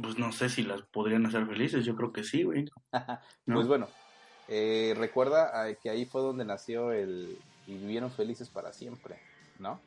[0.00, 2.70] pues no sé si las podrían hacer felices, yo creo que sí, güey.
[3.46, 3.88] Pues bueno,
[4.48, 7.38] eh, recuerda que ahí fue donde nació el...
[7.66, 9.18] y vivieron felices para siempre,
[9.58, 9.80] ¿no?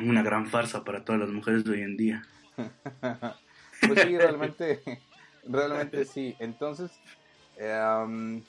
[0.00, 2.22] Una gran farsa para todas las mujeres de hoy en día.
[3.86, 4.82] pues sí, realmente,
[5.44, 6.34] realmente sí.
[6.38, 6.90] Entonces,
[7.56, 8.42] em,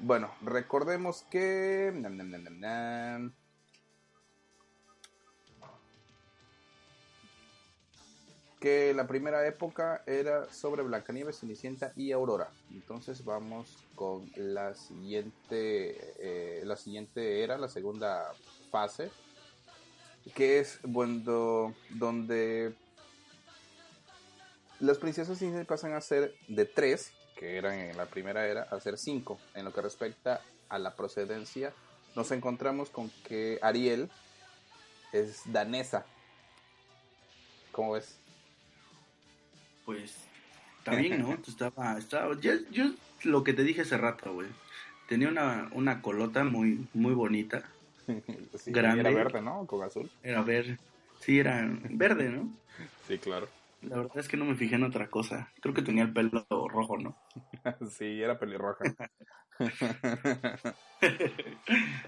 [0.00, 1.92] bueno, recordemos que...
[8.64, 12.48] que la primera época era sobre Blancanieves, Cenicienta y Aurora.
[12.70, 18.32] Entonces vamos con la siguiente, eh, la siguiente era, la segunda
[18.70, 19.10] fase,
[20.34, 22.72] que es cuando, donde
[24.80, 28.80] las princesas Disney pasan a ser de tres, que eran en la primera era, a
[28.80, 29.38] ser cinco.
[29.54, 31.74] En lo que respecta a la procedencia,
[32.16, 34.10] nos encontramos con que Ariel
[35.12, 36.06] es danesa.
[37.70, 38.23] ¿Cómo ves?
[39.84, 40.16] Pues
[40.84, 41.32] también, ¿no?
[41.48, 42.92] estaba, estaba, yo, yo
[43.24, 44.48] lo que te dije hace rato, güey.
[45.08, 47.64] Tenía una, una colota muy, muy bonita.
[48.66, 49.00] grande.
[49.00, 49.66] Era verde, ¿no?
[49.66, 50.10] Con azul.
[50.22, 50.78] Era verde.
[51.20, 52.52] Sí, era verde, ¿no?
[53.08, 53.48] Sí, claro.
[53.82, 55.50] La verdad es que no me fijé en otra cosa.
[55.60, 57.16] Creo que tenía el pelo rojo, ¿no?
[57.90, 58.84] sí, era pelirroja.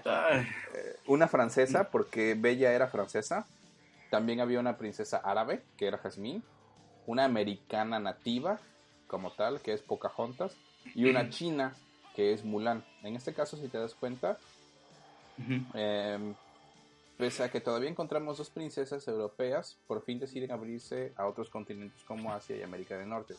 [0.03, 3.45] Eh, una francesa, porque Bella era francesa.
[4.09, 6.41] También había una princesa árabe, que era Jasmine
[7.07, 8.59] una americana nativa
[9.07, 10.55] como tal, que es Pocahontas,
[10.93, 11.73] y una china,
[12.15, 12.85] que es Mulan.
[13.01, 14.37] En este caso, si te das cuenta,
[15.73, 16.35] em,
[17.17, 22.03] pese a que todavía encontramos dos princesas europeas, por fin deciden abrirse a otros continentes
[22.03, 23.35] como Asia y América del Norte.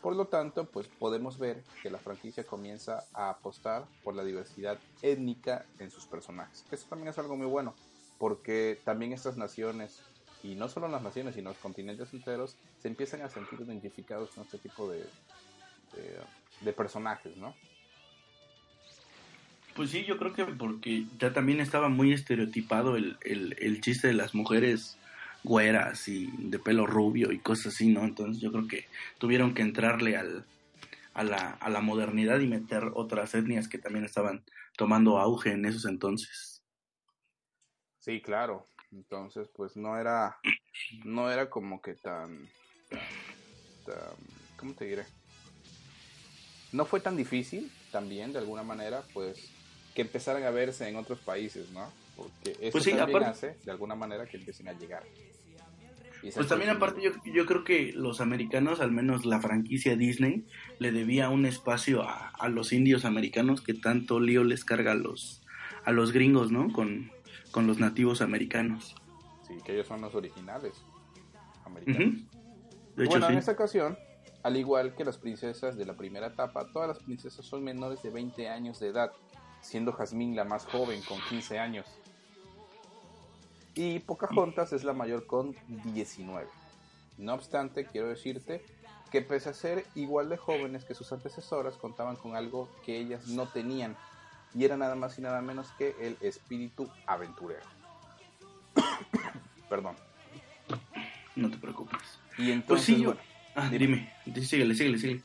[0.00, 4.78] Por lo tanto, pues podemos ver que la franquicia comienza a apostar por la diversidad
[5.00, 6.64] étnica en sus personajes.
[6.70, 7.74] Eso también es algo muy bueno,
[8.18, 10.02] porque también estas naciones
[10.44, 14.44] y no solo las naciones, sino los continentes enteros, se empiezan a sentir identificados con
[14.44, 15.02] este tipo de,
[16.60, 17.54] de, personajes, ¿no?
[19.74, 24.14] Pues sí, yo creo que porque ya también estaba muy estereotipado el, el, chiste de
[24.14, 24.98] las mujeres
[25.44, 28.04] güeras y de pelo rubio y cosas así, ¿no?
[28.04, 28.86] Entonces yo creo que
[29.18, 30.44] tuvieron que entrarle al,
[31.14, 34.44] a, la, a la modernidad y meter otras etnias que también estaban
[34.76, 36.62] tomando auge en esos entonces.
[37.98, 38.68] Sí, claro.
[38.94, 40.38] Entonces, pues no era,
[41.04, 42.48] no era como que tan,
[43.84, 43.96] tan,
[44.56, 45.04] ¿cómo te diré?
[46.72, 49.50] No fue tan difícil también, de alguna manera, pues,
[49.94, 51.90] que empezaran a verse en otros países, ¿no?
[52.16, 55.02] Porque eso pues también hace, de alguna manera, que empiecen a llegar.
[56.34, 60.46] Pues también aparte yo, yo creo que los americanos, al menos la franquicia Disney,
[60.78, 64.94] le debía un espacio a, a los indios americanos que tanto lío les carga a
[64.94, 65.42] los,
[65.84, 66.72] a los gringos, ¿no?
[66.72, 67.10] Con,
[67.54, 68.96] con los nativos americanos.
[69.46, 70.74] Sí, que ellos son los originales
[71.64, 72.24] americanos.
[72.96, 73.96] bueno, en esta ocasión,
[74.42, 78.10] al igual que las princesas de la primera etapa, todas las princesas son menores de
[78.10, 79.12] 20 años de edad,
[79.60, 81.86] siendo Jasmine la más joven con 15 años.
[83.76, 86.48] Y Pocahontas es la mayor con 19.
[87.18, 88.64] No obstante, quiero decirte
[89.12, 93.28] que pese a ser igual de jóvenes que sus antecesoras, contaban con algo que ellas
[93.28, 93.96] no tenían,
[94.54, 97.64] y era nada más y nada menos que el espíritu aventurero.
[99.68, 99.96] Perdón.
[101.36, 102.00] No te preocupes.
[102.38, 103.10] Y entonces, Pues sí, yo...
[103.14, 103.20] bueno,
[103.56, 104.12] Ah, dime,
[104.42, 105.22] síguele, síguele, síguele.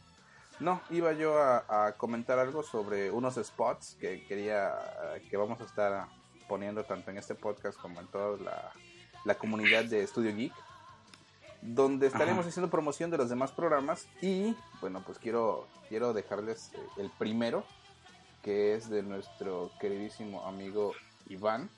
[0.59, 4.69] no, iba yo a, a comentar algo sobre unos spots que quería,
[5.15, 6.05] eh, que vamos a estar
[6.47, 8.71] poniendo tanto en este podcast como en toda la,
[9.25, 10.53] la comunidad de Studio Geek,
[11.63, 12.49] donde estaremos Ajá.
[12.49, 17.65] haciendo promoción de los demás programas y, bueno, pues quiero, quiero dejarles eh, el primero,
[18.41, 20.93] que es de nuestro queridísimo amigo
[21.27, 21.69] Iván,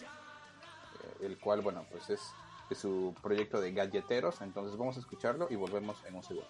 [0.00, 2.20] eh, el cual, bueno, pues es
[2.68, 6.48] de su proyecto de galleteros, entonces vamos a escucharlo y volvemos en un segundo.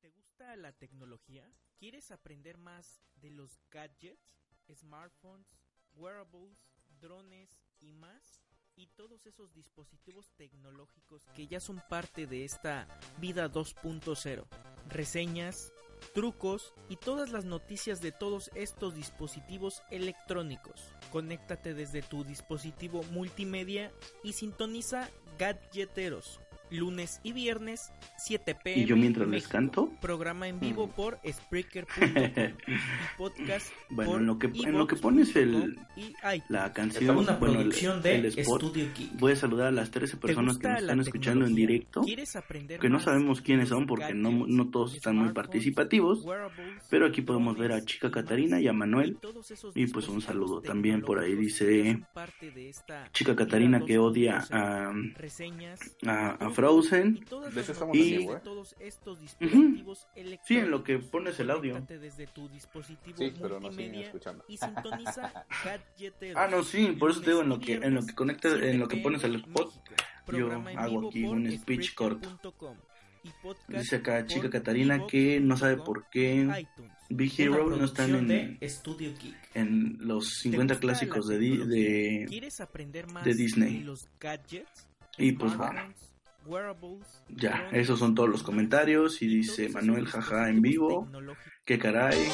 [0.00, 1.50] ¿Te gusta la tecnología?
[1.78, 4.38] ¿Quieres aprender más de los gadgets,
[4.72, 5.48] smartphones,
[5.94, 6.68] wearables,
[7.00, 8.42] drones y más?
[8.76, 12.86] Y todos esos dispositivos tecnológicos que ya son parte de esta
[13.18, 14.46] vida 2.0.
[14.88, 15.72] Reseñas,
[16.14, 20.94] trucos y todas las noticias de todos estos dispositivos electrónicos.
[21.12, 25.08] Conéctate desde tu dispositivo multimedia y sintoniza
[25.38, 26.40] Gadgeteros.
[26.70, 28.80] Lunes y viernes, 7 pm.
[28.82, 29.90] ¿Y yo mientras les canto?
[30.00, 30.90] Programa en vivo Mm.
[30.90, 32.04] por Spreaker.com
[32.66, 36.14] y podcast Bueno, por en lo que- en lo que pones el- y.
[36.48, 37.70] La canción, Una bueno, el,
[38.02, 38.74] de el spot.
[38.74, 39.18] Geek.
[39.18, 42.02] Voy a saludar a las 13 ¿Te personas que nos están escuchando en directo.
[42.02, 46.24] ¿Quieres aprender Que no sabemos quiénes son porque no, no todos están muy participativos.
[46.88, 49.16] Pero aquí podemos ver a Chica Catarina y a Manuel.
[49.20, 52.00] todos esos Y pues un saludo también por ahí dice
[53.12, 55.96] Chica Catarina que odia 2.0.
[56.06, 57.24] a, a, Frozen.
[57.92, 58.40] y ¿eh?
[58.44, 60.06] todos estos dispositivos
[60.44, 61.80] Sí, en lo que pones el audio.
[61.88, 64.44] Desde tu dispositivo Sí, pero no siguen escuchando.
[64.48, 65.46] y sintoniza.
[66.36, 68.60] Ah, no, sí, por eso te digo, en lo y que, en lo que conectas,
[68.62, 69.72] en lo que 7 pones el spot,
[70.32, 72.28] yo hago aquí un speech corto.
[73.22, 73.30] Y
[73.68, 76.92] Dice acá Chica Catarina que no sabe por qué iTunes.
[77.10, 82.26] Big Hero no están en, los ¿Te 50 gusta clásicos de, de...
[82.28, 83.78] ¿Quieres aprender más de Disney.
[83.78, 84.86] de los gadgets?
[85.18, 86.09] Y pues smartphones,
[86.46, 91.08] wearables, Ya, esos son todos los comentarios y dice Manuel jaja en vivo,
[91.64, 92.28] qué caray.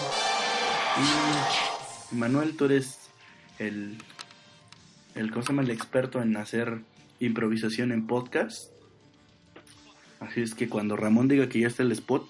[2.13, 3.11] Y Manuel, tú eres
[3.59, 3.99] el,
[5.15, 5.63] el, ¿cómo se llama?
[5.63, 6.81] El experto en hacer
[7.21, 8.73] improvisación en podcast.
[10.21, 12.27] Así es que cuando Ramón diga que ya está el spot,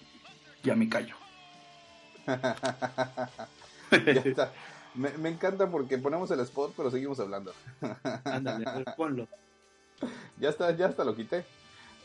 [0.62, 1.16] ya me callo.
[3.92, 4.52] Ya está.
[4.96, 7.54] Me, me encanta porque ponemos el spot, pero seguimos hablando.
[8.24, 8.64] Ándale,
[8.96, 9.28] ponlo.
[10.40, 11.44] Ya está, ya hasta lo quité.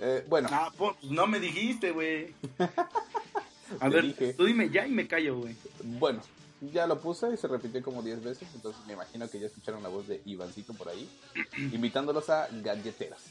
[0.02, 2.34] Eh, bueno, Ah, pues no me dijiste, güey.
[3.80, 4.34] A ver, dije.
[4.34, 5.56] tú dime ya y me callo, güey.
[5.84, 6.22] bueno,
[6.60, 9.82] ya lo puse y se repitió como 10 veces, entonces me imagino que ya escucharon
[9.82, 11.10] la voz de Ivancito por ahí,
[11.58, 13.22] invitándolos a galleteras.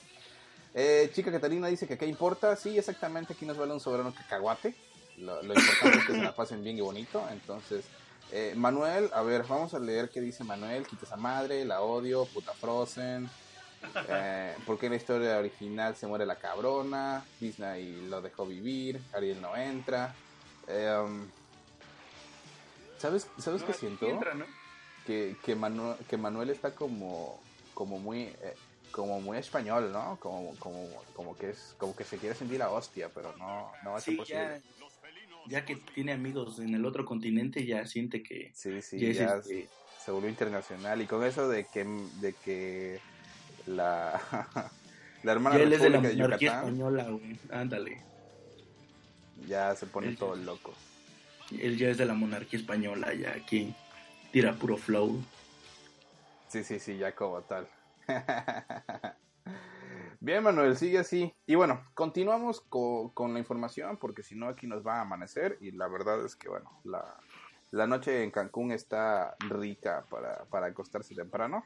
[0.73, 4.75] Eh, Chica Catarina dice que qué importa, sí, exactamente, aquí nos vale un soberano cacahuate.
[5.19, 7.85] Lo, lo importante es que se la pasen bien y bonito, entonces...
[8.33, 10.87] eh, Manuel, a ver, vamos a leer qué dice Manuel.
[10.87, 13.29] Quita esa madre, la odio, puta Frozen.
[14.09, 17.25] Eh, ¿Por qué en la historia original se muere la cabrona?
[17.39, 20.15] Disney lo dejó vivir, Ariel no entra.
[20.67, 21.29] Eh, um,
[22.99, 24.07] ¿Sabes, ¿sabes No, qué siento?
[24.07, 24.47] entra, ¿no?
[25.07, 27.41] Que, que, Manu- que Manuel está como,
[27.75, 28.55] como muy eh,
[28.93, 30.19] como muy español, ¿no?
[30.19, 33.93] Como, como, como que es como que se quiere sentir la hostia, pero no, no
[33.93, 34.45] va a ser Sí, posible.
[34.45, 34.61] ya,
[35.49, 39.17] ya que tiene amigos en el otro continente, ya siente que Sí, sí, ya es
[39.17, 43.01] ya este, se volvió internacional y con eso de que de que
[43.71, 44.21] la
[45.23, 47.39] la hermana es de la de, monarquía Yucatán española, güey.
[47.51, 48.03] Ándale.
[49.47, 50.73] ya se pone Él- todo loco.
[51.59, 53.75] Él ya es de la monarquía española, ya aquí
[54.33, 55.21] tira puro flow.
[56.49, 57.67] Sí, sí, sí, ya como tal.
[60.23, 61.33] Bien, Manuel, sigue así.
[61.47, 65.57] Y bueno, continuamos co- con la información porque si no aquí nos va a amanecer
[65.61, 67.17] y la verdad es que, bueno, la,
[67.71, 71.65] la noche en Cancún está rica para, para acostarse temprano.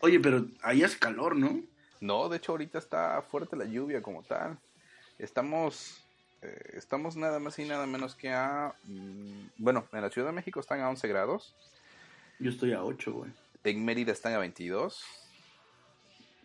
[0.00, 1.60] Oye, pero ahí hace calor, ¿no?
[2.00, 4.58] No, de hecho ahorita está fuerte la lluvia como tal.
[5.18, 6.02] Estamos,
[6.40, 8.74] eh, estamos nada más y nada menos que a...
[8.84, 11.54] mm, bueno, en la Ciudad de México están a 11 grados,
[12.38, 13.30] Yo estoy a 8, güey.
[13.64, 15.04] en Mérida están a 22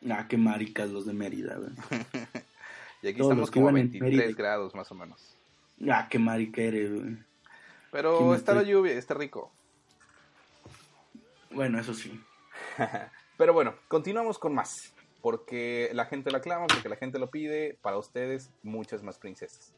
[0.09, 1.71] Ah, qué maricas los de Mérida, güey.
[3.01, 4.37] y aquí Todos estamos como a iban en 23 Mérida.
[4.37, 5.35] grados más o menos.
[5.89, 7.17] Ah, qué marica eres, güey.
[7.91, 9.51] Pero está la lluvia, está rico.
[11.51, 12.19] Bueno, eso sí.
[13.37, 14.93] Pero bueno, continuamos con más.
[15.21, 17.77] Porque la gente lo aclama, porque la gente lo pide.
[17.81, 19.73] Para ustedes, muchas más princesas.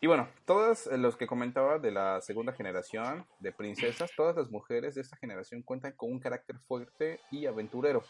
[0.00, 4.96] Y bueno, todos los que comentaba de la segunda generación de princesas, todas las mujeres
[4.96, 8.02] de esta generación cuentan con un carácter fuerte y aventurero.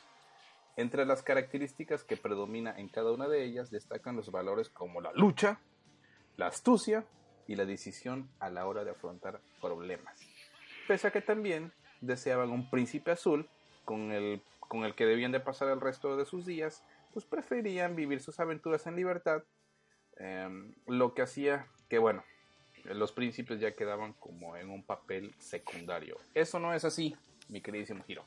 [0.76, 5.12] Entre las características que predomina en cada una de ellas destacan los valores como la
[5.12, 5.60] lucha,
[6.36, 7.04] la astucia
[7.46, 10.18] y la decisión a la hora de afrontar problemas.
[10.88, 13.48] pese a que también deseaban un príncipe azul
[13.84, 17.94] con el, con el que debían de pasar el resto de sus días, pues preferían
[17.96, 19.42] vivir sus aventuras en libertad,
[20.16, 22.24] em, lo que hacía que, bueno,
[22.84, 26.16] los príncipes ya quedaban como en un papel secundario.
[26.34, 27.14] Eso no es así,
[27.48, 28.24] mi queridísimo Giro.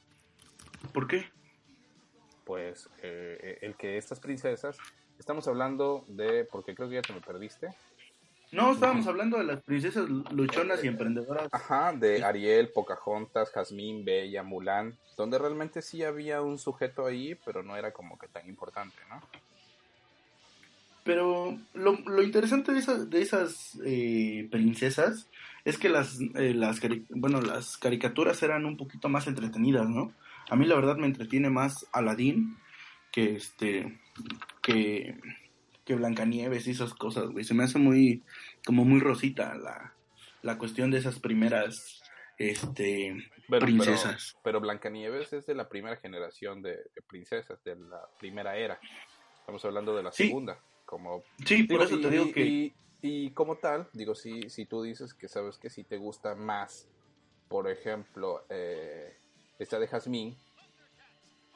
[0.94, 1.26] ¿Por qué?
[2.46, 4.78] Pues eh, el que estas princesas,
[5.20, 7.70] estamos hablando de, porque creo que ya te me perdiste.
[8.56, 11.50] No, estábamos hablando de las princesas luchonas y emprendedoras.
[11.52, 17.64] Ajá, de Ariel, Pocahontas, Jazmín, Bella, Mulan, donde realmente sí había un sujeto ahí, pero
[17.64, 19.22] no era como que tan importante, ¿no?
[21.04, 25.28] Pero lo, lo interesante de, esas de esas eh, princesas
[25.66, 26.80] es que las, eh, las,
[27.10, 30.14] bueno, las caricaturas eran un poquito más entretenidas, ¿no?
[30.50, 32.58] A mí la verdad me entretiene más Aladdin
[33.12, 34.00] que este
[34.62, 35.20] que,
[35.86, 37.46] que Blancanieves y esas cosas, güey.
[37.46, 38.24] Se me hace muy
[38.66, 39.94] como muy rosita la,
[40.42, 42.02] la cuestión de esas primeras
[42.38, 43.16] este
[43.48, 44.34] princesas.
[44.34, 48.80] Pero, pero, Blancanieves es de la primera generación de, princesas, de la primera era.
[49.40, 50.60] Estamos hablando de la segunda.
[50.86, 52.74] Como, sí, por eso te digo que...
[53.02, 56.88] Y, como tal, digo, si, si tú dices que sabes que si te gusta más,
[57.48, 59.16] por ejemplo, eh,
[59.60, 60.36] esta de Jasmine,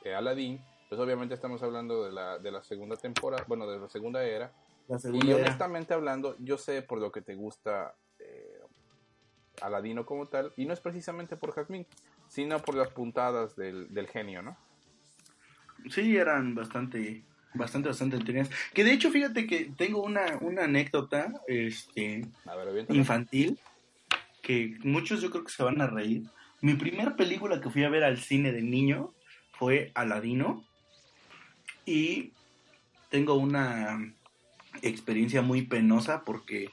[0.04, 3.88] eh, Aladdin, pues obviamente estamos hablando de la, de la segunda temporada, bueno, de la
[3.88, 4.52] segunda era.
[5.14, 8.60] y honestamente hablando, yo sé por lo que te gusta eh,
[9.62, 11.86] Aladino como tal, y no es precisamente por Jasmine,
[12.28, 14.58] sino por las puntadas del, del genio, ¿no?
[15.92, 17.24] Sí, eran bastante,
[17.54, 18.50] bastante, bastante entretenidas.
[18.74, 22.26] Que de hecho, fíjate que tengo una, una anécdota este,
[22.90, 23.60] infantil
[24.42, 26.24] que muchos yo creo que se van a reír.
[26.62, 29.14] Mi primera película que fui a ver al cine de niño
[29.52, 30.66] fue Aladino
[31.86, 32.32] y
[33.10, 34.14] tengo una
[34.82, 36.70] experiencia muy penosa porque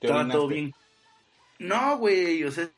[0.00, 0.72] estaba todo bien.
[1.58, 2.70] No, güey, o sea,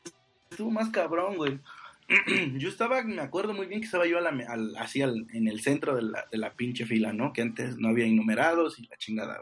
[0.49, 1.59] estuvo más cabrón, güey.
[2.57, 4.31] yo estaba, me acuerdo muy bien que estaba yo a la,
[4.79, 7.33] así en el centro de la, de la pinche fila, ¿no?
[7.33, 9.41] Que antes no había innumerados y la chingada,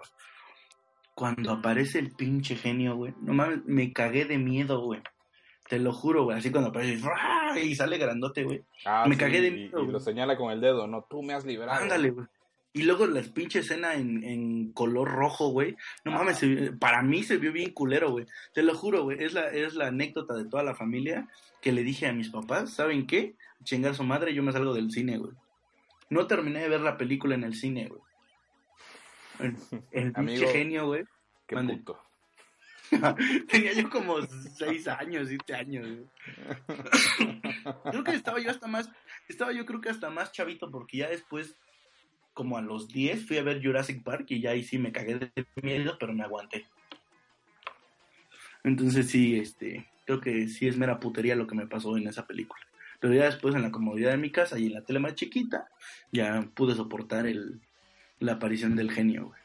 [1.13, 5.01] Cuando aparece el pinche genio, güey, no mames, me cagué de miedo, güey.
[5.67, 6.99] Te lo juro, güey, así cuando aparece
[7.63, 8.63] y sale grandote, güey.
[8.85, 9.83] Ah, me cagué de miedo.
[9.83, 11.81] Y, lo señala con el dedo, no, tú me has liberado.
[11.81, 12.27] Ándale, güey.
[12.75, 15.75] Y luego la pinche escena en, en color rojo, güey.
[16.03, 16.41] No mames,
[16.79, 18.25] para mí se vio bien culero, güey.
[18.53, 19.23] Te lo juro, güey.
[19.23, 21.27] Es la, es la anécdota de toda la familia
[21.61, 23.35] que le dije a mis papás, ¿saben qué?
[23.63, 25.31] Chingar su madre, yo me salgo del cine, güey.
[26.09, 28.01] No terminé de ver la película en el cine, güey.
[29.91, 31.05] El, pinche genio, güey.
[31.47, 31.99] Qué puto.
[33.49, 34.21] Tenía yo como
[34.57, 35.87] seis años, siete años.
[37.89, 38.89] creo que estaba yo hasta más,
[39.27, 41.55] estaba yo creo que hasta más chavito porque ya después
[42.33, 45.19] como a los 10 fui a ver Jurassic Park y ya ahí sí me cagué
[45.19, 46.65] de miedo, pero me aguanté.
[48.63, 52.25] Entonces sí, este, creo que sí es mera putería lo que me pasó en esa
[52.25, 52.61] película.
[52.99, 55.67] Pero ya después en la comodidad de mi casa y en la tele más chiquita,
[56.11, 57.59] ya pude soportar el,
[58.19, 59.41] la aparición del genio, güey.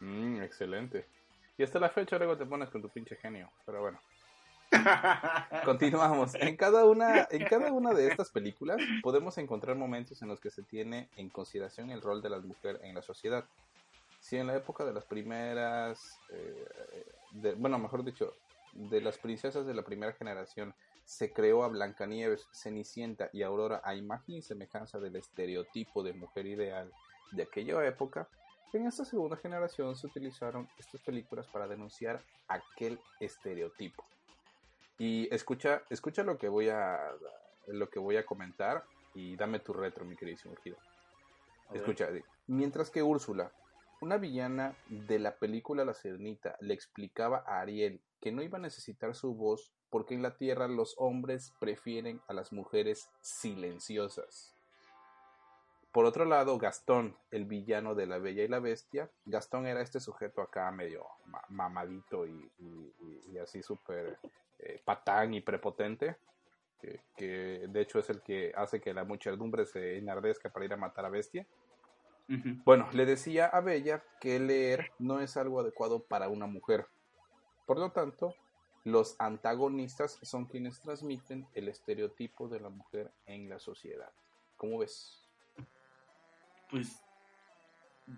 [0.00, 1.06] Mm, excelente.
[1.60, 4.00] Y hasta la fecha luego te pones con tu pinche genio, pero bueno.
[5.66, 6.34] Continuamos.
[6.36, 10.48] En cada, una, en cada una de estas películas podemos encontrar momentos en los que
[10.48, 13.44] se tiene en consideración el rol de la mujer en la sociedad.
[14.20, 18.32] Si en la época de las primeras, eh, bueno, mejor dicho,
[18.72, 23.94] de las princesas de la primera generación se creó a Blancanieves, Cenicienta y Aurora a
[23.94, 26.90] imagen y semejanza del estereotipo de mujer ideal
[27.32, 28.30] de aquella época,
[28.78, 34.04] en esta segunda generación se utilizaron estas películas para denunciar aquel estereotipo.
[34.98, 36.98] Y escucha, escucha lo que voy a
[37.66, 40.76] lo que voy a comentar y dame tu retro, mi queridísimo Gido.
[41.72, 42.08] Escucha,
[42.46, 43.52] mientras que Úrsula,
[44.00, 48.60] una villana de la película La Cernita, le explicaba a Ariel que no iba a
[48.60, 54.54] necesitar su voz porque en la Tierra los hombres prefieren a las mujeres silenciosas.
[55.92, 59.98] Por otro lado, Gastón, el villano de La Bella y la Bestia, Gastón era este
[59.98, 61.06] sujeto acá medio
[61.48, 62.50] mamadito y,
[63.32, 64.18] y así súper
[64.62, 66.16] eh, patán y prepotente,
[67.16, 70.76] que, de hecho es el que hace que la muchedumbre se enardezca para ir a
[70.76, 71.46] matar a Bestia.
[72.64, 76.86] Bueno, le decía a Bella que leer no es algo adecuado para una mujer.
[77.66, 78.34] Por lo tanto,
[78.84, 84.12] los antagonistas son quienes transmiten el estereotipo de la mujer en la sociedad.
[84.56, 85.28] ¿Cómo ves?
[86.70, 87.00] Pues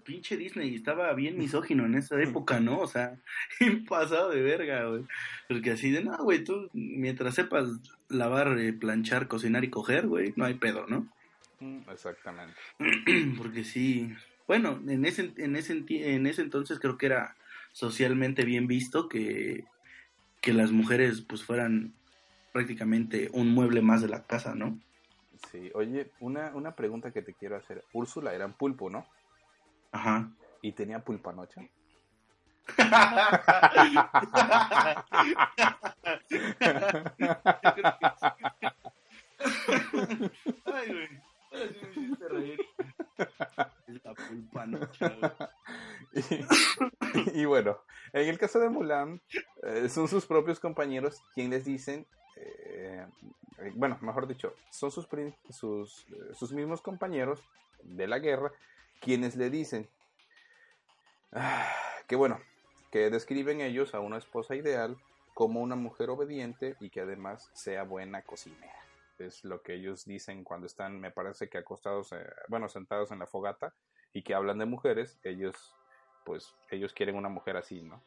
[0.05, 2.81] pinche Disney estaba bien misógino en esa época, ¿no?
[2.81, 3.19] O sea,
[3.89, 5.05] pasado de verga, güey.
[5.49, 7.69] Porque así de, no, güey, tú mientras sepas
[8.09, 11.09] lavar, eh, planchar, cocinar y coger, güey, no hay pedo, ¿no?
[11.61, 12.55] Mm, exactamente.
[13.39, 14.13] Porque sí,
[14.47, 17.37] bueno, en ese, en ese, en ese entonces creo que era
[17.73, 19.65] socialmente bien visto que,
[20.41, 21.95] que las mujeres pues fueran
[22.53, 24.79] prácticamente un mueble más de la casa, ¿no?
[25.51, 27.85] Sí, oye, una, una pregunta que te quiero hacer.
[27.93, 29.07] Úrsula era un pulpo, ¿no?
[29.91, 30.31] Ajá.
[30.63, 31.63] ¿Y tenía pulpanocha?
[40.65, 41.09] Ay, güey.
[41.53, 42.61] Ahora sí me hiciste reír.
[43.89, 45.33] Es la pulpanocha, güey.
[47.35, 47.79] y, y bueno,
[48.13, 49.21] en el caso de Mulan,
[49.63, 52.07] eh, son sus propios compañeros quienes les dicen,
[52.37, 53.07] eh,
[53.75, 55.07] bueno, mejor dicho, son sus,
[55.51, 57.43] sus, eh, sus mismos compañeros
[57.83, 58.53] de la guerra
[59.01, 59.89] quienes le dicen
[61.33, 61.73] ah,
[62.07, 62.41] que bueno,
[62.91, 64.97] que describen ellos a una esposa ideal
[65.35, 68.73] como una mujer obediente y que además sea buena cocinera.
[69.19, 73.19] Es lo que ellos dicen cuando están, me parece que acostados, eh, bueno, sentados en
[73.19, 73.73] la fogata
[74.13, 75.75] y que hablan de mujeres, ellos,
[76.25, 78.03] pues, ellos quieren una mujer así, ¿no?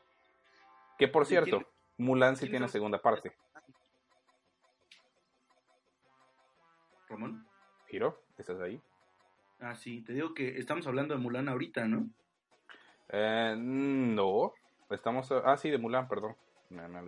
[0.98, 1.66] Que por cierto,
[1.98, 3.34] Mulan sí tiene tiene un- segunda parte.
[7.16, 7.48] Ramón.
[7.90, 8.82] Hiro, ¿estás ahí?
[9.62, 12.10] Ah, sí, te digo que estamos hablando de Mulan ahorita, ¿no?
[13.10, 14.52] Eh, no,
[14.90, 16.36] estamos, ah, sí, de Mulan, perdón.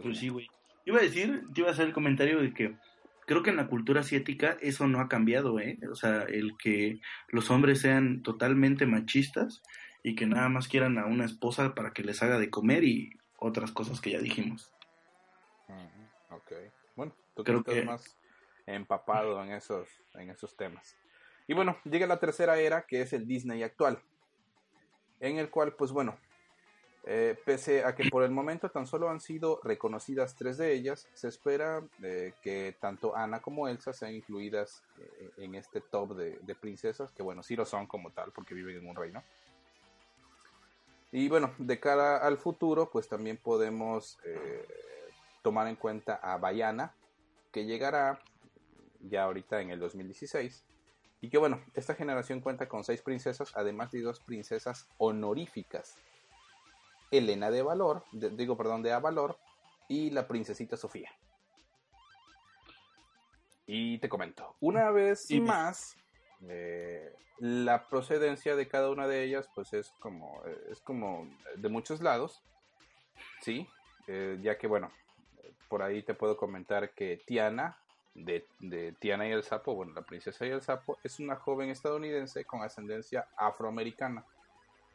[0.02, 0.48] Pues sí, güey.
[0.86, 2.78] Iba a decir, te iba a hacer el comentario de que
[3.26, 5.78] creo que en la cultura asiática eso no ha cambiado, ¿eh?
[5.92, 9.62] O sea, el que los hombres sean totalmente machistas
[10.04, 13.10] y que nada más quieran a una esposa para que les haga de comer y
[13.40, 14.72] otras cosas que ya dijimos.
[15.68, 16.52] Ujú, Ok.
[16.96, 18.17] Bueno, tú Creo que- más
[18.68, 20.96] empapado en esos, en esos temas.
[21.48, 24.02] Y bueno, llega la tercera era, que es el Disney actual.
[25.20, 26.18] En el cual, pues bueno,
[27.10, 31.08] eh, pese a que por el momento tan solo han sido reconocidas tres de ellas,
[31.14, 36.38] se espera eh, que tanto Anna como Elsa sean incluidas eh, en este top de,
[36.40, 39.24] de princesas, que bueno, sí lo son como tal, porque viven en un reino.
[41.14, 44.20] Y bueno, de cara al futuro, pues también podemos
[45.42, 46.94] tomar en cuenta a Bayana,
[47.54, 48.20] que llegará
[49.02, 50.66] ya ahorita en el 2016.
[51.22, 55.98] Y que bueno, esta generación cuenta con seis princesas, además de dos princesas honoríficas.
[57.10, 59.40] Elena de Valor, de- digo, perdón, de Avalor,
[59.88, 61.10] y la princesita Sofía.
[63.66, 65.48] Y te comento, una vez Dime.
[65.48, 65.96] más,
[66.48, 71.70] eh, la procedencia de cada una de ellas, pues es como, eh, es como de
[71.70, 72.42] muchos lados,
[73.42, 73.68] ¿sí?
[74.08, 74.92] Eh, ya que, bueno,
[75.68, 77.78] por ahí te puedo comentar que Tiana,
[78.18, 81.70] de, de Tiana y el Sapo, bueno, la princesa y el Sapo, es una joven
[81.70, 84.26] estadounidense con ascendencia afroamericana.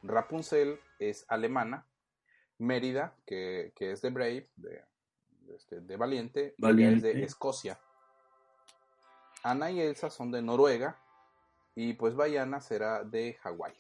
[0.02, 1.86] Rapunzel es alemana.
[2.58, 4.84] Mérida, que, que es de Brave, de,
[5.40, 7.24] de este, de Valiente, ella es de Valiente.
[7.24, 7.80] Escocia.
[9.42, 10.96] Ana y Elsa son de Noruega.
[11.74, 13.72] Y pues Bayana será de Hawái.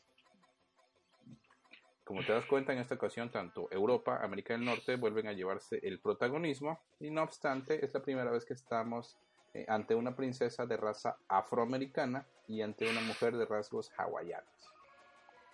[2.04, 5.78] Como te das cuenta, en esta ocasión, tanto Europa, América del Norte vuelven a llevarse
[5.82, 6.80] el protagonismo.
[6.98, 9.16] Y no obstante, es la primera vez que estamos
[9.54, 14.74] eh, ante una princesa de raza afroamericana y ante una mujer de rasgos hawaianos.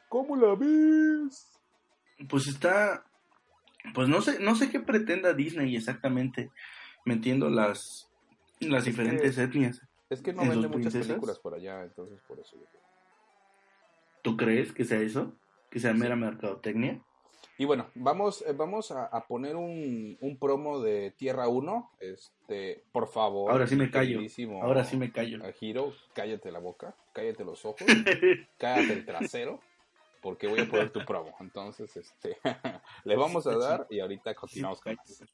[0.08, 1.58] ¿Cómo la ves?
[2.28, 3.04] Pues está,
[3.94, 6.50] pues no sé, no sé qué pretenda Disney exactamente
[7.04, 8.08] metiendo las,
[8.60, 9.80] las que- diferentes etnias.
[10.10, 11.06] Es que no ¿En vende muchas princesas?
[11.08, 12.82] películas por allá, entonces por eso yo creo.
[14.22, 15.36] ¿Tú crees que sea eso?
[15.70, 17.02] ¿Que sea mera mercadotecnia?
[17.60, 21.90] Y bueno, vamos, eh, vamos a, a poner un, un promo de Tierra 1.
[21.98, 23.50] Este, por favor.
[23.50, 24.20] Ahora sí me callo.
[24.62, 25.44] Ahora sí me callo.
[25.44, 27.82] a Hiro, cállate la boca, cállate los ojos,
[28.58, 29.60] cállate el trasero,
[30.22, 31.34] porque voy a poner tu promo.
[31.40, 32.38] Entonces, este,
[33.04, 35.24] le vamos a dar y ahorita continuamos con más.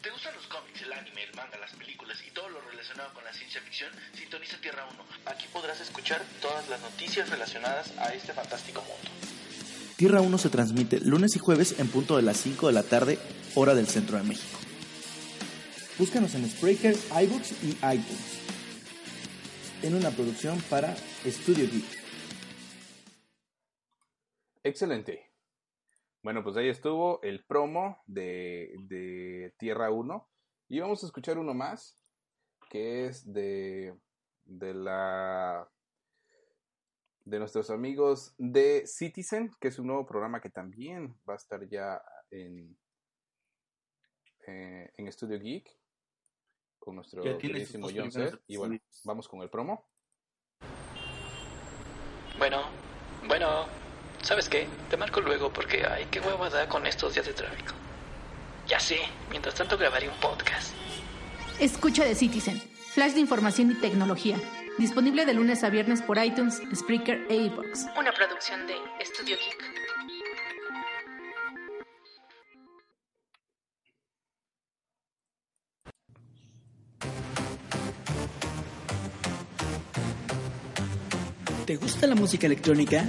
[0.00, 3.24] ¿Te gustan los cómics, el anime, el manga, las películas y todo lo relacionado con
[3.24, 3.92] la ciencia ficción?
[4.12, 5.04] Sintoniza Tierra 1.
[5.26, 9.37] Aquí podrás escuchar todas las noticias relacionadas a este fantástico mundo.
[9.98, 13.18] Tierra 1 se transmite lunes y jueves en punto de las 5 de la tarde,
[13.56, 14.60] hora del centro de México.
[15.98, 18.40] Búscanos en Spreaker, iBooks y iTunes.
[19.82, 20.94] En una producción para
[21.26, 21.84] Studio Geek.
[24.62, 25.32] Excelente.
[26.22, 30.28] Bueno, pues ahí estuvo el promo de, de Tierra 1.
[30.68, 32.00] Y vamos a escuchar uno más,
[32.70, 33.98] que es de,
[34.44, 35.68] de la
[37.28, 41.68] de nuestros amigos de Citizen, que es un nuevo programa que también va a estar
[41.68, 42.00] ya
[42.30, 42.76] en,
[44.46, 45.68] eh, en Studio Geek
[46.78, 48.40] con nuestro queridísimo John Set.
[48.46, 49.90] Y bueno, vamos con el promo.
[52.38, 52.62] Bueno,
[53.26, 53.66] bueno,
[54.22, 54.66] ¿sabes qué?
[54.88, 57.74] Te marco luego porque, ay, qué hueva da con estos días de tráfico.
[58.66, 59.00] Ya sé,
[59.30, 60.74] mientras tanto grabaré un podcast.
[61.60, 62.58] Escucha de Citizen,
[62.94, 64.38] flash de información y tecnología.
[64.78, 67.86] Disponible de lunes a viernes por iTunes, Spreaker e iBox.
[67.98, 68.74] Una producción de
[69.04, 69.78] Studio Geek.
[81.66, 83.04] ¿Te gusta la música electrónica?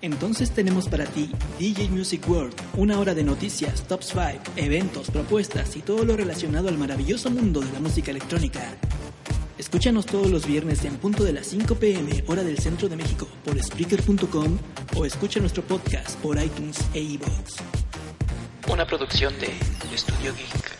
[0.00, 5.74] Entonces tenemos para ti DJ Music World, una hora de noticias, tops 5, eventos, propuestas
[5.74, 8.60] y todo lo relacionado al maravilloso mundo de la música electrónica.
[9.72, 13.26] Escúchanos todos los viernes en punto de las 5 pm, hora del centro de México,
[13.42, 14.58] por Spreaker.com
[14.98, 17.56] o escucha nuestro podcast por iTunes e iVoox.
[18.70, 19.46] Una producción de
[19.94, 20.78] Estudio Geek.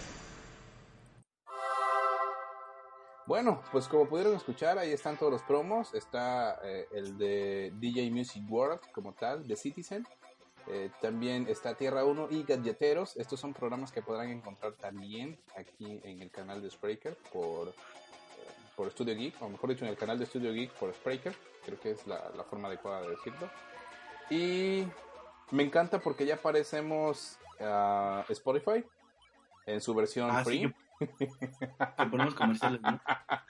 [3.27, 5.95] Bueno, pues como pudieron escuchar, ahí están todos los promos.
[5.95, 10.07] Está eh, el de DJ Music World como tal, de Citizen.
[10.69, 13.17] Eh, también está Tierra 1 y Gadgeteros.
[13.17, 17.73] Estos son programas que podrán encontrar también aquí en el canal de Spreaker por,
[18.77, 21.35] por Studio Geek, o mejor dicho, en el canal de Studio Geek por Spreaker.
[21.65, 23.51] Creo que es la, la forma adecuada de decirlo.
[24.31, 24.85] Y
[25.51, 28.85] me encanta porque ya aparecemos a Spotify
[29.67, 30.73] en su versión Ah, free.
[30.99, 33.01] sí, que, que ponemos comerciales, ¿no?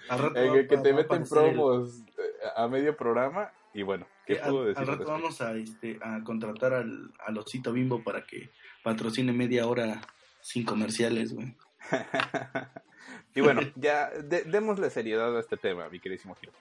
[0.08, 3.50] Al rato que te meten aparecer el- promos eh, a medio programa.
[3.74, 4.80] Y bueno, ¿qué puedo al, decir?
[4.90, 8.50] al rato vamos a, este, a contratar al, al osito bimbo para que
[8.82, 10.00] patrocine media hora
[10.40, 11.56] sin comerciales, güey.
[13.34, 16.52] y bueno, ya de- démosle seriedad a este tema, mi queridísimo Giro.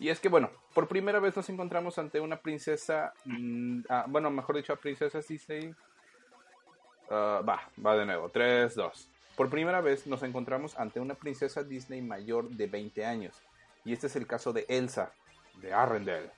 [0.00, 4.30] Y es que, bueno, por primera vez nos encontramos ante una princesa, mm, ah, bueno,
[4.30, 5.74] mejor dicho, a princesas Disney.
[7.10, 9.08] Ah, va, va de nuevo, 3, 2.
[9.36, 13.34] Por primera vez nos encontramos ante una princesa Disney mayor de 20 años.
[13.84, 15.12] Y este es el caso de Elsa,
[15.60, 16.30] de Arrendelle,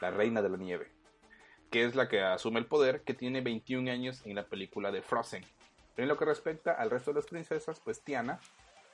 [0.00, 0.88] la reina de la nieve,
[1.70, 5.02] que es la que asume el poder, que tiene 21 años en la película de
[5.02, 5.44] Frozen.
[5.98, 8.40] En lo que respecta al resto de las princesas, pues Tiana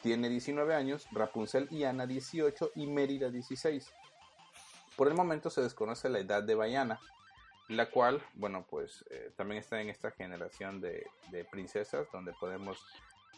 [0.03, 3.93] tiene 19 años, Rapunzel y Anna 18 y Mérida 16.
[4.97, 6.99] Por el momento se desconoce la edad de Bayana,
[7.69, 12.83] la cual, bueno, pues eh, también está en esta generación de, de princesas donde podemos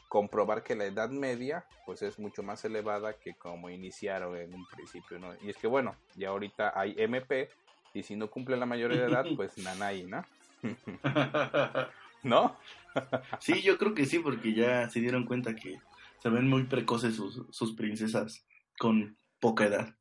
[0.09, 4.64] comprobar que la edad media pues es mucho más elevada que como iniciaron en un
[4.69, 5.35] principio, ¿no?
[5.43, 7.51] Y es que bueno, ya ahorita hay MP
[7.95, 10.25] y si no cumple la mayoría de edad, pues nanay, ¿no?
[12.23, 12.57] ¿No?
[13.40, 15.78] sí, yo creo que sí, porque ya se dieron cuenta que
[16.18, 18.47] se ven muy precoces sus, princesas
[18.78, 19.94] con poca edad.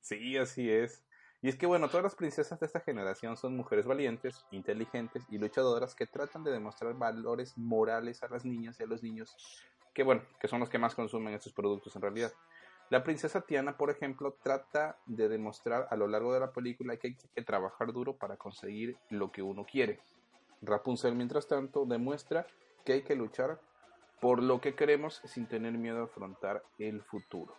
[0.00, 1.04] Sí, así es.
[1.42, 5.38] Y es que bueno, todas las princesas de esta generación son mujeres valientes, inteligentes y
[5.38, 9.34] luchadoras que tratan de demostrar valores morales a las niñas y a los niños,
[9.94, 12.32] que bueno, que son los que más consumen estos productos en realidad.
[12.90, 17.08] La princesa Tiana, por ejemplo, trata de demostrar a lo largo de la película que
[17.08, 20.00] hay que trabajar duro para conseguir lo que uno quiere.
[20.62, 22.46] Rapunzel, mientras tanto, demuestra
[22.84, 23.60] que hay que luchar
[24.20, 27.56] por lo que queremos sin tener miedo a afrontar el futuro.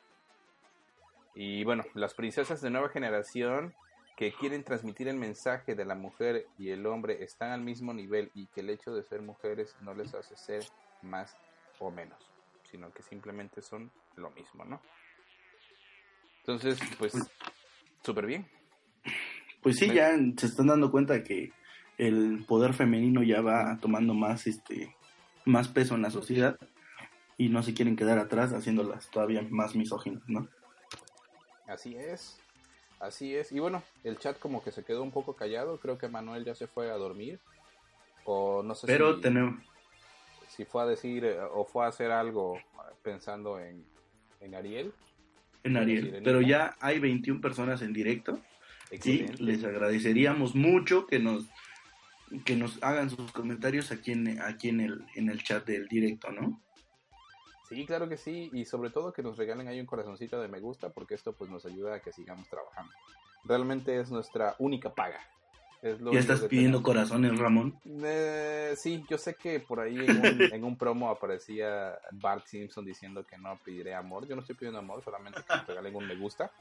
[1.34, 3.74] Y bueno, las princesas de nueva generación
[4.16, 8.30] que quieren transmitir el mensaje de la mujer y el hombre están al mismo nivel
[8.36, 10.64] y que el hecho de ser mujeres no les hace ser
[11.02, 11.36] más
[11.80, 12.20] o menos,
[12.70, 14.82] sino que simplemente son lo mismo, ¿no?
[16.40, 17.14] Entonces, pues,
[18.04, 18.48] súper bien.
[19.62, 21.52] Pues sí, ya se están dando cuenta que
[22.02, 24.96] el poder femenino ya va tomando más, este,
[25.46, 26.58] más peso en la sociedad
[27.38, 30.48] y no se quieren quedar atrás haciéndolas todavía más misóginas, ¿no?
[31.68, 32.40] Así es,
[33.00, 33.52] así es.
[33.52, 36.56] Y bueno, el chat como que se quedó un poco callado, creo que Manuel ya
[36.56, 37.40] se fue a dormir.
[38.26, 39.22] O no sé Pero si...
[39.22, 39.64] tenemos,
[40.50, 42.60] si fue a decir eh, o fue a hacer algo
[43.04, 43.86] pensando en,
[44.40, 44.92] en Ariel.
[45.64, 46.24] en Ariel, Sirenita.
[46.24, 48.40] pero ya hay 21 personas en directo
[48.92, 49.44] y Excelente.
[49.44, 51.46] les agradeceríamos mucho que nos
[52.46, 56.32] que nos hagan sus comentarios aquí en aquí en el en el chat del directo,
[56.32, 56.62] ¿no?
[57.72, 58.50] Sí, claro que sí.
[58.54, 61.50] Y sobre todo que nos regalen ahí un corazoncito de me gusta porque esto pues
[61.50, 62.92] nos ayuda a que sigamos trabajando.
[63.46, 65.22] Realmente es nuestra única paga.
[65.82, 66.84] Es lo Ya estás pidiendo tenemos.
[66.84, 67.80] corazones, Ramón.
[68.04, 72.86] Eh, sí, yo sé que por ahí en un, en un promo aparecía Bart Simpson
[72.86, 74.28] diciendo que no pediré amor.
[74.28, 76.52] Yo no estoy pidiendo amor, solamente que nos regalen un me gusta.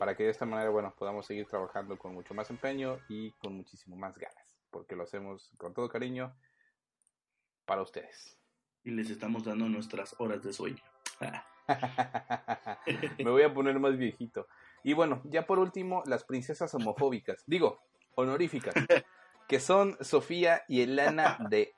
[0.00, 3.54] Para que de esta manera, bueno, podamos seguir trabajando con mucho más empeño y con
[3.54, 4.58] muchísimo más ganas.
[4.70, 6.34] Porque lo hacemos con todo cariño
[7.66, 8.38] para ustedes.
[8.82, 10.82] Y les estamos dando nuestras horas de sueño.
[13.18, 14.48] Me voy a poner más viejito.
[14.82, 17.44] Y bueno, ya por último, las princesas homofóbicas.
[17.46, 17.82] Digo,
[18.14, 18.72] honoríficas.
[19.48, 21.74] Que son Sofía y Elana de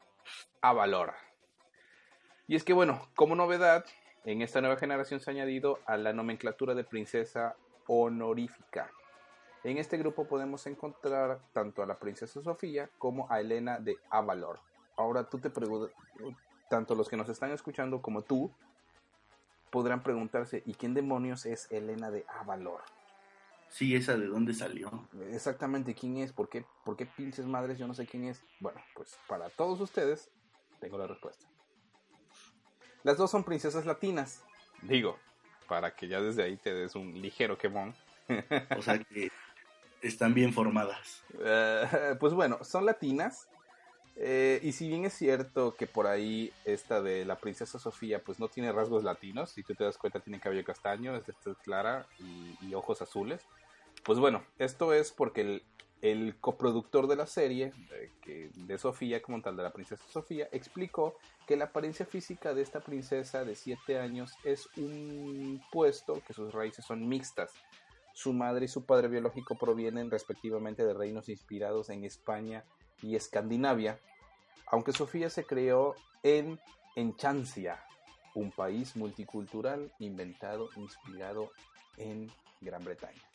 [0.60, 1.14] Avalor.
[2.46, 3.84] Y es que bueno, como novedad,
[4.24, 7.56] en esta nueva generación se ha añadido a la nomenclatura de princesa
[7.94, 8.90] honorífica.
[9.64, 14.60] En este grupo podemos encontrar tanto a la princesa Sofía como a Elena de Avalor.
[14.96, 15.94] Ahora tú te preguntas,
[16.70, 18.50] tanto los que nos están escuchando como tú,
[19.70, 22.80] podrán preguntarse, ¿y quién demonios es Elena de Avalor?
[23.68, 25.08] Sí, esa de dónde salió.
[25.30, 26.32] Exactamente, ¿quién es?
[26.32, 27.78] ¿Por qué, ¿Por qué pinches madres?
[27.78, 28.42] Yo no sé quién es.
[28.58, 30.30] Bueno, pues para todos ustedes
[30.80, 31.46] tengo la respuesta.
[33.02, 34.44] Las dos son princesas latinas.
[34.82, 35.18] Digo,
[35.72, 37.94] para que ya desde ahí te des un ligero quemón.
[38.76, 39.30] O sea que
[40.02, 41.22] están bien formadas.
[41.42, 43.48] Eh, pues bueno, son latinas.
[44.16, 48.38] eh, y si bien es cierto que por ahí esta de la princesa Sofía pues
[48.38, 51.32] no tiene rasgos latinos, si tú te das cuenta tiene cabello castaño, es de
[51.64, 53.40] clara y, y ojos azules.
[54.04, 55.62] Pues bueno, esto es porque el,
[56.02, 60.48] el coproductor de la serie, de, que, de Sofía como tal, de la princesa Sofía,
[60.50, 66.34] explicó que la apariencia física de esta princesa de 7 años es un puesto que
[66.34, 67.52] sus raíces son mixtas.
[68.14, 72.64] Su madre y su padre biológico provienen respectivamente de reinos inspirados en España
[73.00, 73.98] y Escandinavia,
[74.66, 75.94] aunque Sofía se creó
[76.24, 76.58] en
[76.96, 77.82] Enchancia,
[78.34, 81.52] un país multicultural inventado, inspirado
[81.96, 82.30] en
[82.60, 83.31] Gran Bretaña.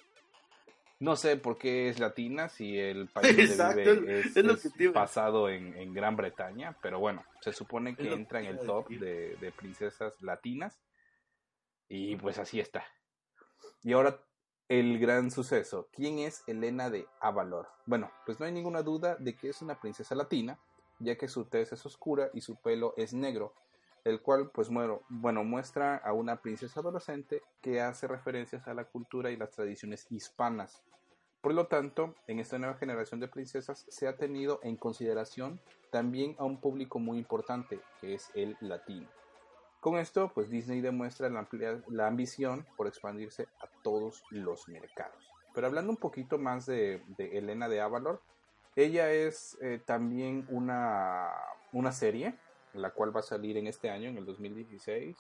[1.00, 4.58] No sé por qué es latina si el país donde Exacto, vive es, es lo
[4.58, 8.90] que basado en, en Gran Bretaña, pero bueno, se supone que entra en el top
[8.90, 10.82] de, de princesas latinas
[11.88, 12.86] y pues así está.
[13.84, 14.20] Y ahora
[14.70, 15.88] el gran suceso.
[15.94, 17.70] ¿Quién es Elena de Avalor?
[17.86, 20.60] Bueno, pues no hay ninguna duda de que es una princesa latina,
[21.00, 23.54] ya que su tez es oscura y su pelo es negro,
[24.04, 28.86] el cual pues bueno, bueno, muestra a una princesa adolescente que hace referencias a la
[28.86, 30.84] cultura y las tradiciones hispanas.
[31.48, 36.36] Por lo tanto, en esta nueva generación de princesas se ha tenido en consideración también
[36.40, 39.08] a un público muy importante, que es el latino.
[39.80, 45.32] Con esto, pues Disney demuestra la, ambición por expandirse a todos los mercados.
[45.56, 48.22] Pero hablando un poquito más de, de Elena de Avalor,
[48.76, 51.32] ella es eh, también una,
[51.72, 52.36] una serie,
[52.74, 55.16] la cual va a salir en este año, en el 2016.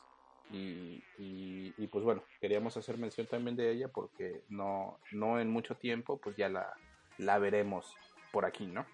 [0.51, 5.49] Y, y- y, pues bueno, queríamos hacer mención también de ella porque no, no en
[5.49, 6.73] mucho tiempo, pues ya la,
[7.17, 7.93] la veremos
[8.31, 8.85] por aquí, ¿no?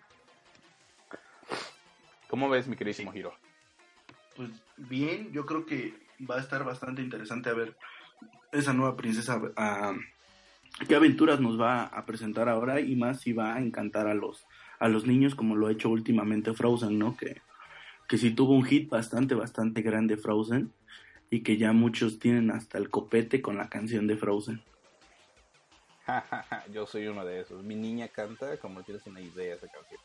[2.29, 3.33] ¿Cómo ves, mi queridísimo Hiro?
[4.35, 5.93] Pues bien, yo creo que
[6.29, 7.75] va a estar bastante interesante a ver
[8.51, 9.93] esa nueva princesa, a
[10.87, 14.45] qué aventuras nos va a presentar ahora y más si va a encantar a los,
[14.79, 17.15] a los niños como lo ha hecho últimamente Frozen, ¿no?
[17.15, 17.41] Que,
[18.07, 20.73] que sí tuvo un hit bastante, bastante grande Frozen
[21.29, 24.63] y que ya muchos tienen hasta el copete con la canción de Frozen.
[26.71, 27.63] Yo soy uno de esos.
[27.63, 30.01] Mi niña canta como tienes una idea esa canción.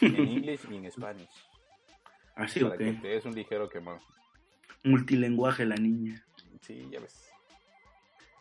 [0.00, 1.28] En inglés y en español.
[2.36, 2.78] Así, Para ok.
[2.78, 3.98] que te des un ligero quemón.
[4.84, 6.24] Multilenguaje la niña.
[6.60, 7.28] Sí, ya ves.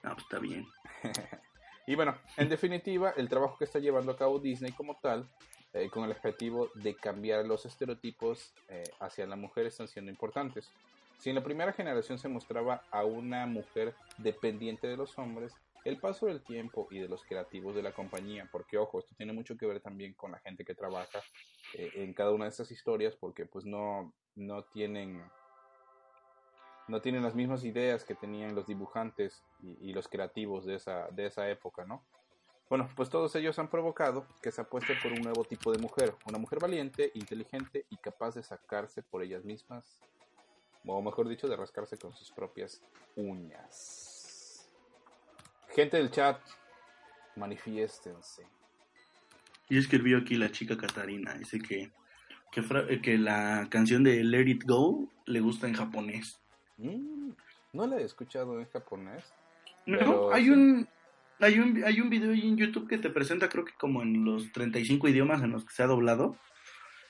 [0.03, 0.67] No, pues está bien.
[1.89, 5.25] Y bueno, en definitiva, el trabajo que está llevando a cabo Disney como tal,
[5.71, 10.69] eh, con el objetivo de cambiar los estereotipos eh, hacia la mujer, están siendo importantes.
[11.17, 15.53] Si en la primera generación se mostraba a una mujer dependiente de los hombres,
[15.83, 19.33] el paso del tiempo y de los creativos de la compañía, porque ojo, esto tiene
[19.33, 21.23] mucho que ver también con la gente que trabaja
[21.73, 25.23] eh, en cada una de estas historias, porque pues no, no tienen
[26.87, 31.09] no tienen las mismas ideas que tenían los dibujantes y, y los creativos de esa,
[31.11, 32.05] de esa época, ¿no?
[32.69, 36.15] Bueno, pues todos ellos han provocado que se apueste por un nuevo tipo de mujer,
[36.25, 39.99] una mujer valiente, inteligente y capaz de sacarse por ellas mismas,
[40.95, 42.81] o mejor dicho, de rascarse con sus propias
[43.15, 44.69] uñas.
[45.69, 46.39] Gente del chat,
[47.35, 48.45] manifiéstense.
[49.69, 51.91] Y escribió aquí la chica Catarina, dice que,
[52.55, 56.39] eh, que la canción de Let It Go le gusta en japonés.
[56.77, 57.31] Mm,
[57.73, 59.25] no la he escuchado en japonés.
[59.85, 60.87] No, Pero hay un
[61.39, 64.51] hay un hay un video en YouTube que te presenta creo que como en los
[64.51, 66.35] 35 idiomas en los que se ha doblado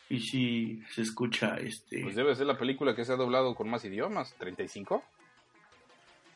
[0.10, 3.70] y sí se escucha este Pues debe ser la película que se ha doblado con
[3.70, 5.04] más idiomas, 35.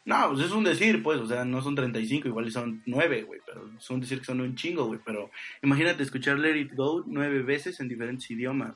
[0.04, 3.40] No, pues es un decir, pues, o sea, no son 35, igual son 9, güey,
[3.46, 5.30] pero es un decir que son un chingo, güey, pero
[5.62, 8.74] imagínate escuchar Let It Go nueve veces en diferentes idiomas.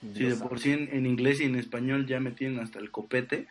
[0.00, 2.80] Si de Dios por sí en, en inglés y en español ya me tienen hasta
[2.80, 3.48] el copete,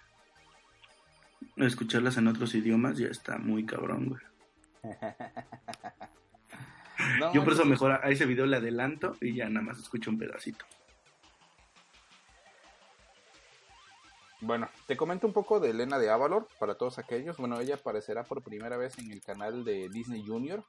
[1.56, 4.22] escucharlas en otros idiomas ya está muy cabrón, güey.
[7.20, 10.10] No, Yo por eso mejor a ese video le adelanto y ya nada más escucho
[10.10, 10.66] un pedacito.
[14.40, 17.38] Bueno, te comento un poco de Elena de Avalor para todos aquellos.
[17.38, 20.64] Bueno, ella aparecerá por primera vez en el canal de Disney Junior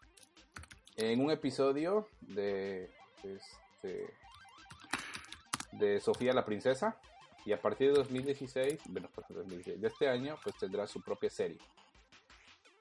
[0.97, 2.91] en un episodio de
[3.23, 4.15] este,
[5.73, 6.97] de Sofía la princesa
[7.45, 11.31] y a partir de 2016, bueno, pues, 2016, de este año, pues tendrá su propia
[11.31, 11.59] serie.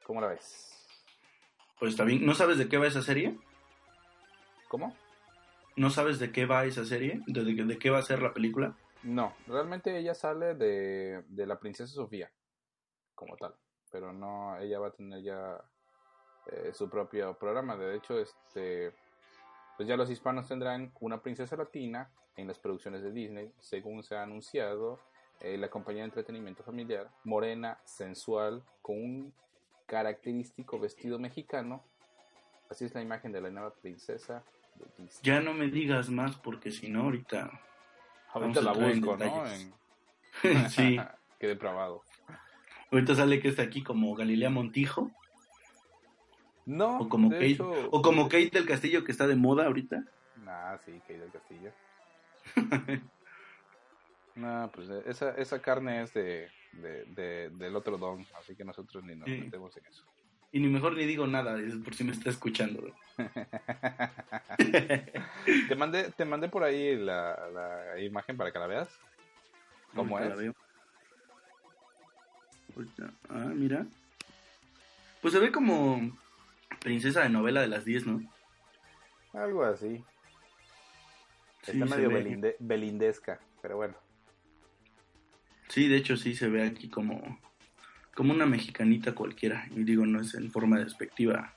[0.03, 0.76] ¿Cómo la ves?
[1.79, 2.25] Pues está bien.
[2.25, 3.37] ¿No sabes de qué va esa serie?
[4.67, 4.95] ¿Cómo?
[5.75, 7.21] ¿No sabes de qué va esa serie?
[7.27, 8.75] ¿De, de- de qué va a ser la película?
[9.03, 12.31] No, realmente ella sale de, de la princesa Sofía,
[13.13, 13.53] como tal,
[13.91, 15.61] pero no, ella va a tener ya
[16.47, 17.77] eh, su propio programa.
[17.77, 18.91] De hecho, este,
[19.77, 24.15] pues ya los hispanos tendrán una princesa latina en las producciones de Disney, según se
[24.15, 24.99] ha anunciado.
[25.41, 29.33] eh, la compañía de entretenimiento familiar, morena, sensual, con un
[29.87, 31.83] característico vestido mexicano.
[32.69, 34.43] Así es la imagen de la nueva princesa
[34.75, 35.19] de Disney.
[35.23, 37.49] Ya no me digas más porque si no ahorita...
[38.33, 39.25] Ahorita vamos a la busco, ¿no?
[39.25, 39.73] detalles.
[40.43, 40.99] En- sí,
[41.39, 42.03] Qué depravado.
[42.91, 45.11] ahorita sale que está aquí como Galilea Montijo
[46.65, 49.65] No, o como de Kate, hecho, o como Kate del Castillo que está de moda
[49.65, 50.03] ahorita.
[50.45, 51.71] Ah, sí, Kate del Castillo.
[54.35, 58.63] no, pues eh, esa, esa carne es de, de, de- del otro don, así que
[58.63, 59.39] nosotros ni nos Sí.
[59.41, 60.03] metemos en eso.
[60.51, 62.91] Y ni mejor ni digo nada, es por si me está escuchando.
[65.67, 68.89] te mandé, te mandé por ahí la, la imagen para que la veas.
[69.93, 70.29] ¿Cómo es?
[70.29, 70.55] la veo.
[73.29, 73.85] Ah, mira.
[75.21, 76.15] Pues se ve como
[76.79, 78.21] princesa de novela de las 10, ¿no?
[79.33, 80.03] Algo así.
[81.63, 82.23] Sí, Está medio ve.
[82.23, 83.95] belinde- belindesca, pero bueno.
[85.69, 87.39] Sí, de hecho sí se ve aquí como,
[88.15, 89.67] como una mexicanita cualquiera.
[89.75, 91.53] Y digo, no es en forma despectiva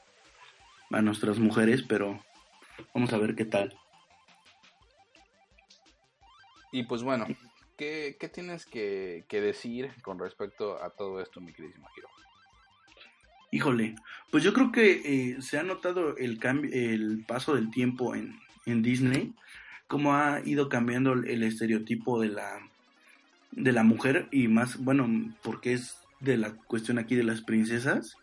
[0.91, 2.23] a nuestras mujeres, pero
[2.95, 3.79] vamos a ver qué tal.
[6.73, 7.27] Y pues bueno,
[7.77, 12.09] ¿qué, qué tienes que, que decir con respecto a todo esto, mi queridísimo Giro?
[13.53, 13.97] Híjole,
[14.31, 18.39] pues yo creo que eh, se ha notado el cambio, el paso del tiempo en,
[18.67, 19.35] en Disney,
[19.89, 22.70] cómo ha ido cambiando el, el estereotipo de la
[23.53, 25.09] de la mujer y más, bueno,
[25.43, 28.17] porque es de la cuestión aquí de las princesas.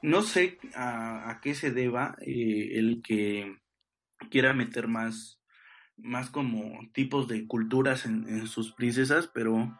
[0.00, 3.56] No sé a, a qué se deba eh, el que
[4.30, 5.40] quiera meter más,
[5.96, 9.78] más como tipos de culturas en, sus princesas, pero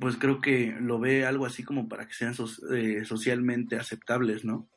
[0.00, 2.34] pues creo que lo ve algo así como para que sean
[2.74, 4.68] eh, socialmente aceptables, ¿no?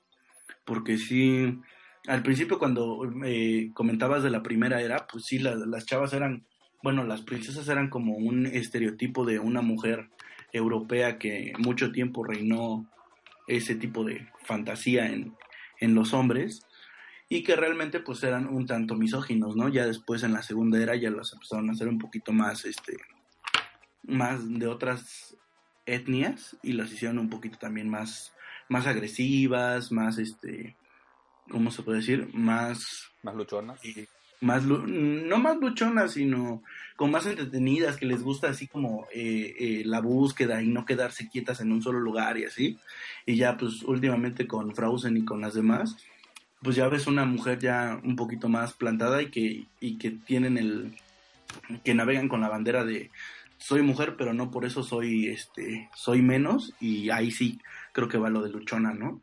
[0.66, 1.59] Porque sí,
[2.07, 6.45] al principio cuando eh, comentabas de la primera era, pues sí, la- las chavas eran,
[6.84, 10.10] bueno, las princesas eran como un estereotipo de una mujer
[10.52, 12.86] europea que mucho tiempo reinó
[13.48, 15.36] ese tipo de fantasía en,
[15.80, 16.66] en los hombres
[17.30, 19.70] y que realmente pues eran un tanto misóginos, ¿no?
[19.70, 22.98] Ya después en la segunda era ya las empezaron a hacer un poquito más, este,
[24.04, 25.38] más de otras
[25.86, 28.34] etnias y las hicieron un poquito también más,
[28.68, 30.76] más agresivas, más, este,
[31.50, 32.30] ¿cómo se puede decir?
[32.34, 33.80] Más, ¿Más luchonas?
[33.86, 34.08] eh,
[34.42, 36.64] más, no más luchonas, sino
[36.96, 41.30] como más entretenidas, que les gusta así como eh, eh, la búsqueda y no quedarse
[41.30, 42.78] quietas en un solo lugar y así.
[43.26, 45.96] Y ya pues últimamente con Frozen y con las demás,
[46.62, 50.58] pues ya ves una mujer ya un poquito más plantada y que, y que tienen
[50.58, 50.98] el,
[51.84, 53.12] que navegan con la bandera de
[53.58, 57.60] soy mujer, pero no por eso soy, este, soy menos y ahí sí
[57.94, 59.22] creo que va lo de luchona, ¿no?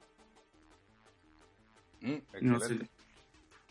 [2.01, 2.89] Mm, No sé.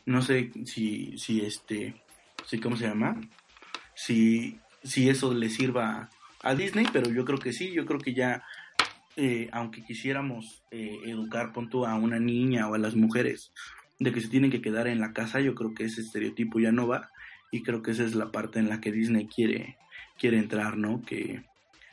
[0.07, 2.01] No sé si, si este,
[2.45, 3.19] si cómo se llama,
[3.93, 6.09] si, si eso le sirva
[6.41, 8.41] a Disney, pero yo creo que sí, yo creo que ya,
[9.17, 13.51] eh, aunque quisiéramos eh, educar, pon tú, a una niña o a las mujeres
[13.99, 16.71] de que se tienen que quedar en la casa, yo creo que ese estereotipo ya
[16.71, 17.11] no va
[17.51, 19.77] y creo que esa es la parte en la que Disney quiere,
[20.17, 21.01] quiere entrar, ¿no?
[21.01, 21.43] Que,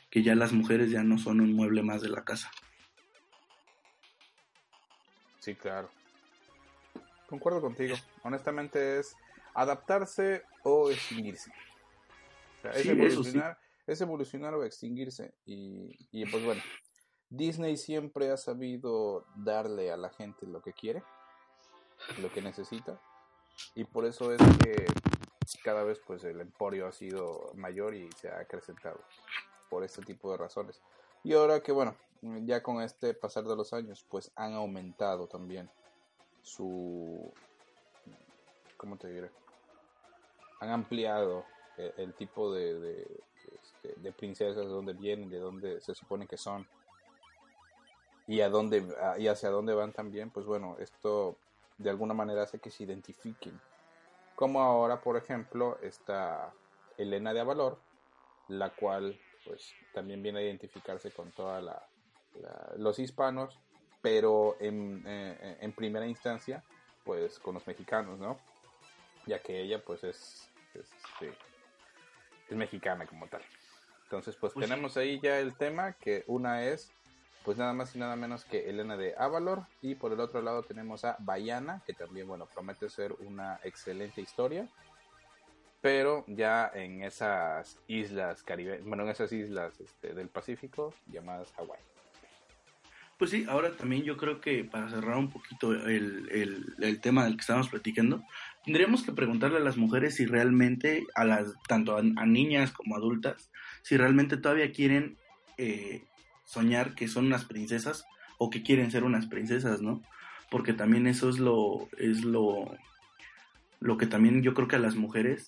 [0.09, 2.49] que ya las mujeres ya no son un mueble más de la casa.
[5.39, 5.94] Sí, claro.
[7.27, 7.95] Concuerdo contigo.
[8.23, 9.15] Honestamente es
[9.53, 11.51] adaptarse o extinguirse.
[12.57, 13.01] O sea, es, Sí, eso sí.
[13.01, 13.57] evolucionar,
[13.87, 15.33] es evolucionar o extinguirse.
[15.45, 16.61] Y, y pues bueno,
[17.29, 21.03] Disney siempre ha sabido darle a la gente lo que quiere,
[22.21, 22.99] lo que necesita.
[23.73, 24.85] Y por eso es que
[25.63, 28.99] cada vez pues el emporio ha sido mayor y se ha acrecentado
[29.69, 30.81] por este tipo de razones.
[31.23, 35.69] Y ahora que bueno, ya con este pasar de los años, pues han aumentado también
[36.45, 37.31] su...
[38.77, 39.29] ¿Cómo te diré?
[40.61, 41.45] Han ampliado
[41.97, 43.07] el, tipo de,
[43.51, 46.65] este, de princesas, de dónde vienen, de dónde se supone que son.
[48.27, 48.85] Y, a dónde,
[49.17, 51.35] y hacia dónde van también, pues bueno, esto
[51.77, 53.59] de alguna manera hace que se identifiquen.
[54.35, 56.53] Como ahora, por ejemplo, está
[56.97, 57.77] Elena de Avalor,
[58.49, 61.87] la cual pues también viene a identificarse con toda la-
[62.77, 63.59] los hispanos,
[64.05, 66.63] pero en, eh, en primera instancia,
[67.03, 68.37] pues con los mexicanos, ¿no?
[69.25, 71.33] Ya que ella pues es, es, este,
[72.47, 73.41] es mexicana como tal.
[74.03, 74.69] Entonces pues, Pues sí.
[74.69, 76.91] tenemos ahí ya el tema, que una es
[77.43, 80.61] pues nada más y nada menos que Elena de Avalor, y por el otro lado
[80.61, 84.69] tenemos a Bayana, que también, bueno, promete ser una excelente historia,
[85.81, 91.94] pero ya en esas islas caribe, bueno, en esas islas este, del Pacífico llamadas Hawái.
[93.17, 96.29] Pues sí, ahora también yo creo que para cerrar un poquito el,
[96.81, 98.21] el, tema del que estábamos platicando,
[98.65, 102.97] tendríamos que preguntarle a las mujeres si realmente, a las tanto a, a niñas como
[102.97, 103.49] adultas,
[103.83, 105.17] si realmente todavía quieren
[105.57, 106.03] eh,
[106.43, 108.05] soñar que son unas princesas
[108.37, 110.01] o que quieren ser unas princesas, ¿no?
[110.51, 112.75] Porque también eso es lo, es lo,
[113.79, 115.47] lo que también yo creo que a las mujeres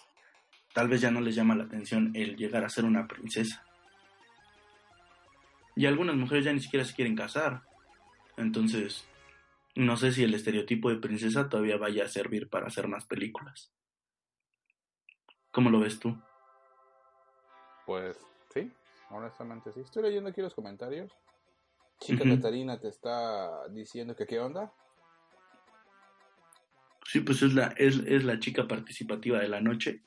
[0.74, 3.67] tal vez ya no les llama la atención el llegar a ser una princesa.
[5.78, 7.62] Y algunas mujeres ya ni siquiera se quieren casar.
[8.36, 9.08] Entonces,
[9.76, 13.72] no sé si el estereotipo de princesa todavía vaya a servir para hacer más películas.
[15.52, 16.18] ¿Cómo lo ves tú?
[17.86, 18.18] Pues
[18.52, 18.72] sí,
[19.12, 19.82] honestamente sí.
[19.82, 21.12] Estoy leyendo aquí los comentarios.
[22.00, 24.74] Chica Catarina te está diciendo que qué onda.
[27.06, 30.02] Sí, pues es la, es, es la chica participativa de la noche.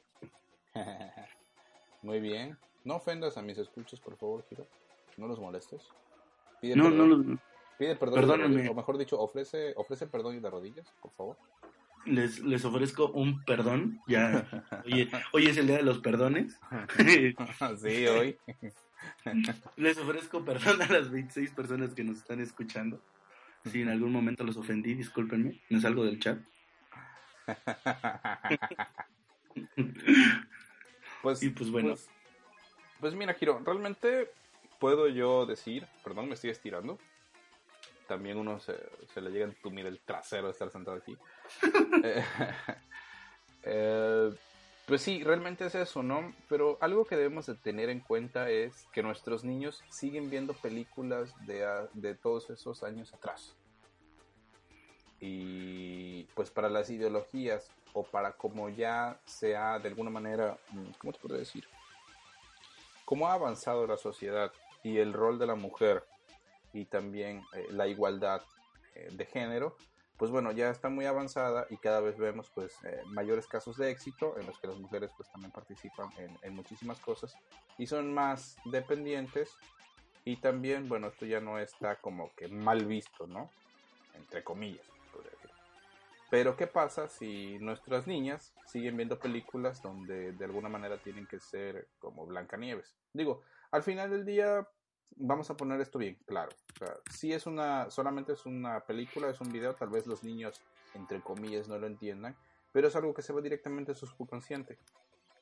[2.03, 2.59] Muy bien.
[2.83, 4.67] No ofendas a mis escuchos, por favor, Giro.
[5.21, 5.87] No los molestes.
[6.63, 7.39] Pide no, no los...
[7.79, 11.37] Pide perdón, o mejor dicho, ofrece, ofrece perdón y de rodillas, por favor.
[12.07, 14.01] Les, les ofrezco un perdón.
[14.07, 14.47] Ya,
[15.33, 16.59] hoy es el día de los perdones.
[17.79, 18.39] sí, hoy.
[19.77, 23.03] les ofrezco perdón a las 26 personas que nos están escuchando.
[23.67, 26.39] Si en algún momento los ofendí, discúlpenme, me salgo del chat.
[31.23, 31.89] pues, y pues bueno.
[31.89, 32.09] Pues,
[33.01, 34.31] pues, mira, Kiro, realmente
[34.81, 36.99] puedo yo decir, perdón, me estoy estirando.
[38.09, 38.75] También uno se,
[39.21, 41.17] le llega a entumir el trasero de estar sentado aquí.
[42.03, 42.25] Eh,
[43.65, 44.35] eh,
[44.87, 46.35] pues sí, realmente es eso, ¿no?
[46.49, 51.35] Pero algo que debemos de tener en cuenta es que nuestros niños siguen viendo películas
[51.47, 53.55] de, de todos esos años atrás.
[55.21, 61.13] Y pues para las ideologías o para como ya sea de alguna manera, mm, ¿cómo
[61.13, 61.69] te puedo decir?
[63.05, 64.51] Cómo ha avanzado la sociedad
[64.83, 66.05] y el rol de la mujer
[66.73, 68.43] y también eh, la igualdad
[68.95, 69.77] eh, de género,
[70.17, 73.91] pues bueno, ya está muy avanzada y cada vez vemos pues eh, mayores casos de
[73.91, 77.35] éxito en los que las mujeres pues también participan en, en, muchísimas cosas
[77.79, 79.57] y son más dependientes
[80.25, 83.51] y también, bueno, esto ya no está como que mal visto, ¿no?
[84.15, 84.87] Entre comillas.
[86.31, 91.41] Pero ¿qué pasa si nuestras niñas siguen viendo películas donde de alguna manera tienen que
[91.41, 92.95] ser como Blancanieves?
[93.13, 94.67] Digo, al final del día
[95.17, 96.51] vamos a poner esto bien claro.
[97.11, 100.61] si es una solamente es una película, es un video, tal vez los niños
[100.95, 102.37] entre comillas no lo entiendan,
[102.73, 104.79] pero es algo que se va directamente a su subconsciente.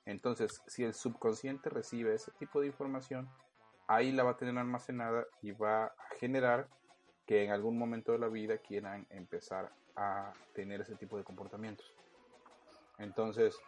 [0.04, 3.28] Entonces, si el subconsciente recibe ese tipo de información,
[3.86, 6.68] ahí la va a tener almacenada y va a generar
[7.26, 11.92] que en algún momento de la vida quieran empezar a tener ese tipo de comportamientos.
[12.98, 13.58] Entonces,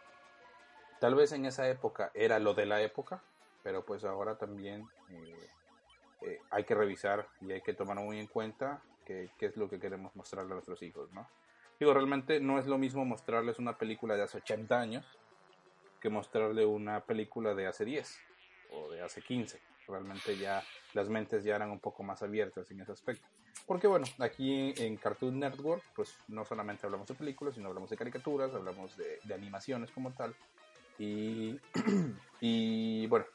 [0.99, 3.23] tal vez en esa época era lo de la época,
[3.63, 5.49] pero pues ahora también eh,
[6.21, 9.77] eh, hay que revisar y hay que tomar muy en cuenta qué es lo que
[9.77, 11.27] queremos mostrarle a nuestros hijos, ¿no?
[11.81, 15.19] Digo, realmente no es lo mismo mostrarles una película de hace 80 años
[15.99, 18.19] que mostrarle una película de hace 10
[18.71, 19.59] o de hace 15.
[19.87, 23.27] Realmente ya las mentes ya eran un poco más abiertas en ese aspecto.
[23.65, 27.97] Porque bueno, aquí en Cartoon Network, pues no solamente hablamos de películas, sino hablamos de
[27.97, 30.35] caricaturas, hablamos de, animaciones como tal.
[30.99, 31.59] Y,
[32.41, 33.25] y bueno,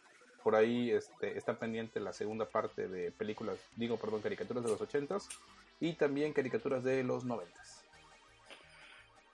[0.47, 4.81] por ahí este, está pendiente la segunda parte de películas, digo, perdón, caricaturas de los
[4.81, 5.27] 80s
[5.81, 7.53] y también caricaturas de los 90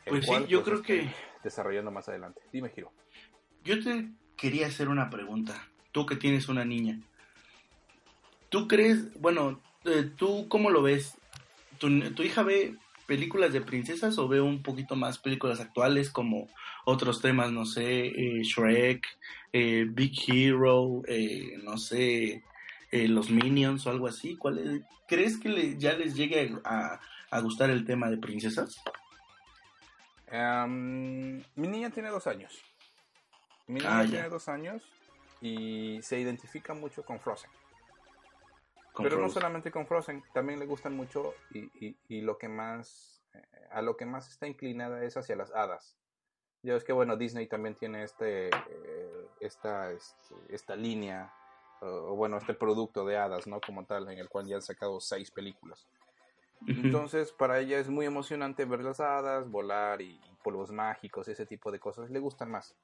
[0.07, 1.11] Pues sí, yo pues, creo que...
[1.45, 2.41] Desarrollando más adelante.
[2.51, 2.91] Dime, Giro.
[3.63, 4.09] Yo te
[4.39, 5.69] quería hacer una pregunta.
[5.91, 6.99] Tú que tienes una niña.
[8.49, 11.19] ¿Tú crees, bueno, eh, ¿tú cómo lo ves?
[11.77, 11.89] ¿Tu,
[12.23, 16.49] hija ve películas de princesas o ve un poquito más películas actuales como
[16.85, 19.07] otros temas, no sé, eh, Shrek,
[19.53, 21.03] eh, Big Hero,
[21.63, 22.43] no sé,
[22.91, 24.37] los Minions o algo así?
[24.37, 27.01] ¿Cuál ¿Crees que ya les llegue a,
[27.43, 28.83] gustar el tema de princesas?
[30.31, 32.63] Mi niña tiene dos años.
[33.67, 34.83] Mi niña ah, tiene dos años
[35.41, 37.51] y se identifica mucho con Frozen.
[38.97, 43.43] Pero no solamente con Frozen, también le gustan mucho y, y, lo que más, eh,
[43.71, 45.97] a lo que más está inclinada es hacia las hadas.
[46.63, 51.33] Ya es que bueno, Disney también tiene este, eh, esta, este, esta línea,
[51.81, 53.61] o bueno, este producto de hadas, ¿no?
[53.61, 55.87] Como tal, en el cual ya han sacado seis películas.
[56.67, 61.45] Entonces, para ella es muy emocionante ver las hadas, volar y, y polvos mágicos, ese
[61.45, 62.09] tipo de cosas.
[62.11, 62.77] Le gustan más.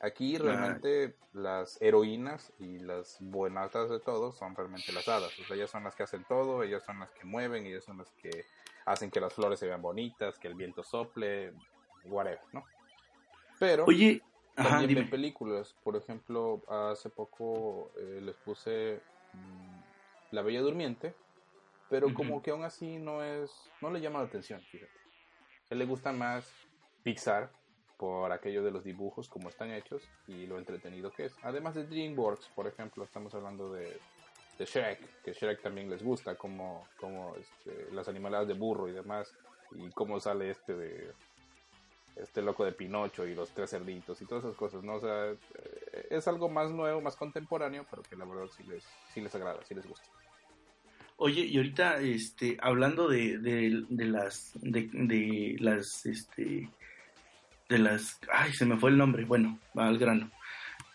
[0.00, 5.38] Aquí realmente las heroínas y las buenatas de todo son realmente las hadas.
[5.38, 7.98] O sea, ellas son las que hacen todo, ellas son las que mueven, ellas son
[7.98, 8.44] las que
[8.84, 11.54] hacen que las flores se vean bonitas, que el viento sople,
[12.04, 12.64] whatever, ¿no?
[13.58, 14.22] Pero Oye,
[14.54, 19.00] también de películas, por ejemplo, hace poco eh, les puse
[19.32, 21.14] mm, La Bella Durmiente,
[21.88, 23.50] pero como que aún así no es,
[23.80, 24.92] no le llama la atención, fíjate.
[25.70, 26.52] A él le gusta más
[27.02, 27.50] Pixar,
[27.96, 31.36] por aquello de los dibujos, como están hechos y lo entretenido que es.
[31.42, 34.00] Además de DreamWorks, por ejemplo, estamos hablando de
[34.58, 38.92] de Shrek, que Shrek también les gusta, como, como este, las animaladas de burro y
[38.92, 39.32] demás,
[39.72, 41.12] y cómo sale este de
[42.16, 44.94] este loco de Pinocho y los tres cerditos y todas esas cosas, ¿no?
[44.94, 48.84] O sea, eh, es algo más nuevo, más contemporáneo, pero que la verdad sí les,
[49.12, 50.06] sí les agrada, sí les gusta.
[51.16, 56.68] Oye, y ahorita, este, hablando de, de, de las, de, de las, este,
[57.68, 60.30] de las, ay, se me fue el nombre, bueno, al grano.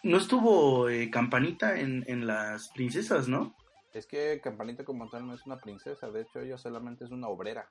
[0.03, 3.55] No estuvo eh, Campanita en, en las princesas, ¿no?
[3.93, 7.27] Es que Campanita como tal no es una princesa, de hecho ella solamente es una
[7.27, 7.69] obrera.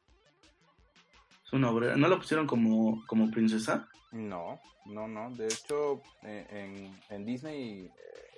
[1.49, 1.97] Es una obrera.
[1.97, 3.89] ¿No la pusieron como, como princesa?
[4.13, 5.31] No, no, no.
[5.35, 7.91] De hecho, eh, en, en Disney,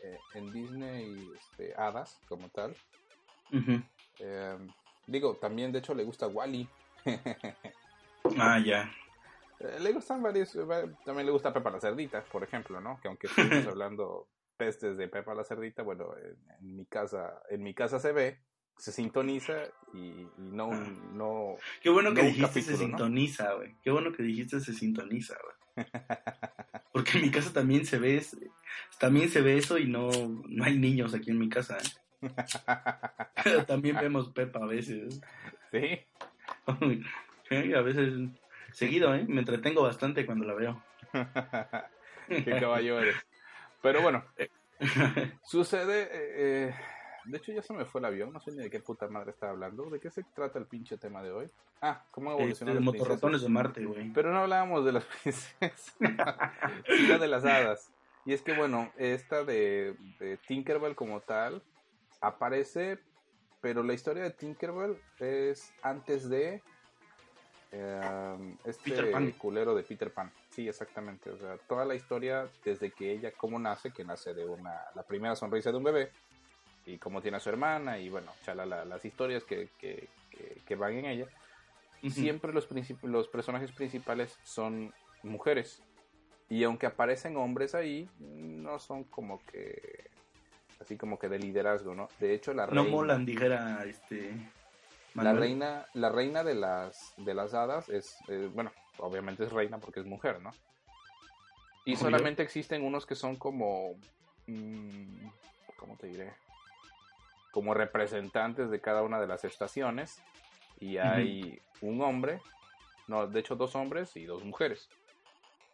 [0.03, 2.74] eh, en Disney este, hadas como tal.
[4.20, 4.57] Eh,
[5.07, 6.69] digo, también de hecho le gusta Wally.
[8.39, 8.91] Ah, ya.
[9.59, 13.01] Eh, le gustan varios, va- también le gusta Pepa la Cerdita, por ejemplo, ¿no?
[13.01, 17.62] Que aunque estuvimos hablando pestes de Pepa la Cerdita, bueno, en, en mi casa, en
[17.62, 18.39] mi casa se ve,
[18.81, 19.62] se sintoniza
[19.93, 23.77] y, y no, un- no, Qué bueno que No dijiste se sintoniza, güey.
[23.82, 25.86] Qué bueno que dijiste se sintoniza, güey.
[26.93, 28.24] Porque en mi casa también se ve,
[28.98, 30.11] también se ve eso y no,
[30.48, 32.31] no hay niños aquí en mi casa, ¿eh?
[33.44, 35.20] Pero también vemos Pepa a veces.
[35.70, 36.01] sí.
[37.48, 38.12] Sí, a veces
[38.73, 39.24] seguido, ¿eh?
[39.27, 40.82] Me entretengo bastante cuando la veo.
[42.28, 43.16] Qué caballo eres.
[43.82, 44.24] Pero bueno,
[45.43, 46.02] sucede.
[46.02, 46.09] eh,
[46.69, 46.74] eh,
[47.25, 48.33] de hecho, ya se me fue el avión.
[48.33, 49.89] No sé ni de qué puta madre estaba hablando.
[49.91, 51.51] ¿De qué se trata el pinche tema de hoy?
[51.83, 53.09] Ah, ¿cómo Este, evolucionar de las princesas?
[53.09, 54.13] motorratones de Marte, güey.
[54.13, 55.95] Pero no hablábamos de las princesas,
[56.97, 57.91] sino de las hadas.
[58.27, 61.63] Y es que, bueno, esta de, de Tinkerbell como tal
[62.21, 62.99] aparece,
[63.61, 66.63] pero la historia de Tinkerbell es antes de
[67.73, 69.31] eh, este Peter Pan.
[69.33, 70.31] culero de Peter Pan.
[70.51, 71.31] Sí, exactamente.
[71.31, 75.03] O sea, toda la historia desde que ella, cómo nace, que nace de una, la
[75.03, 76.11] primera sonrisa de un bebé,
[76.86, 80.74] y cómo tiene a su hermana, y bueno, chalala, las historias que, que, que, que
[80.74, 81.28] van en ella
[82.02, 82.12] Ujú.
[82.12, 82.69] siempre los,
[83.02, 84.93] los personajes principales son
[85.23, 85.82] mujeres.
[86.48, 90.11] Y aunque aparecen hombres ahí, no son como que.
[90.81, 92.09] Así como que de liderazgo, ¿no?
[92.19, 92.90] De hecho, la No reina.
[92.90, 94.35] molan, dijera este.
[95.15, 98.24] La reina, la reina de las, de las hadas es.
[98.28, 100.52] eh, bueno, obviamente es reina porque es mujer, ¿no?
[101.85, 102.01] Y Obvio.
[102.01, 103.94] solamente existen unos que son como.
[104.47, 105.28] mm,
[105.77, 106.32] ¿Cómo te diré?
[107.51, 110.22] Como representantes de cada una de las estaciones.
[110.78, 112.40] Y hay un hombre,
[113.06, 114.89] no, de hecho dos hombres y dos mujeres.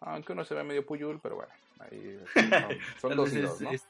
[0.00, 2.50] Aunque uno se ve medio puyul, pero bueno, ahí son,
[3.00, 3.70] son dos y es- dos, ¿no?
[3.70, 3.86] es-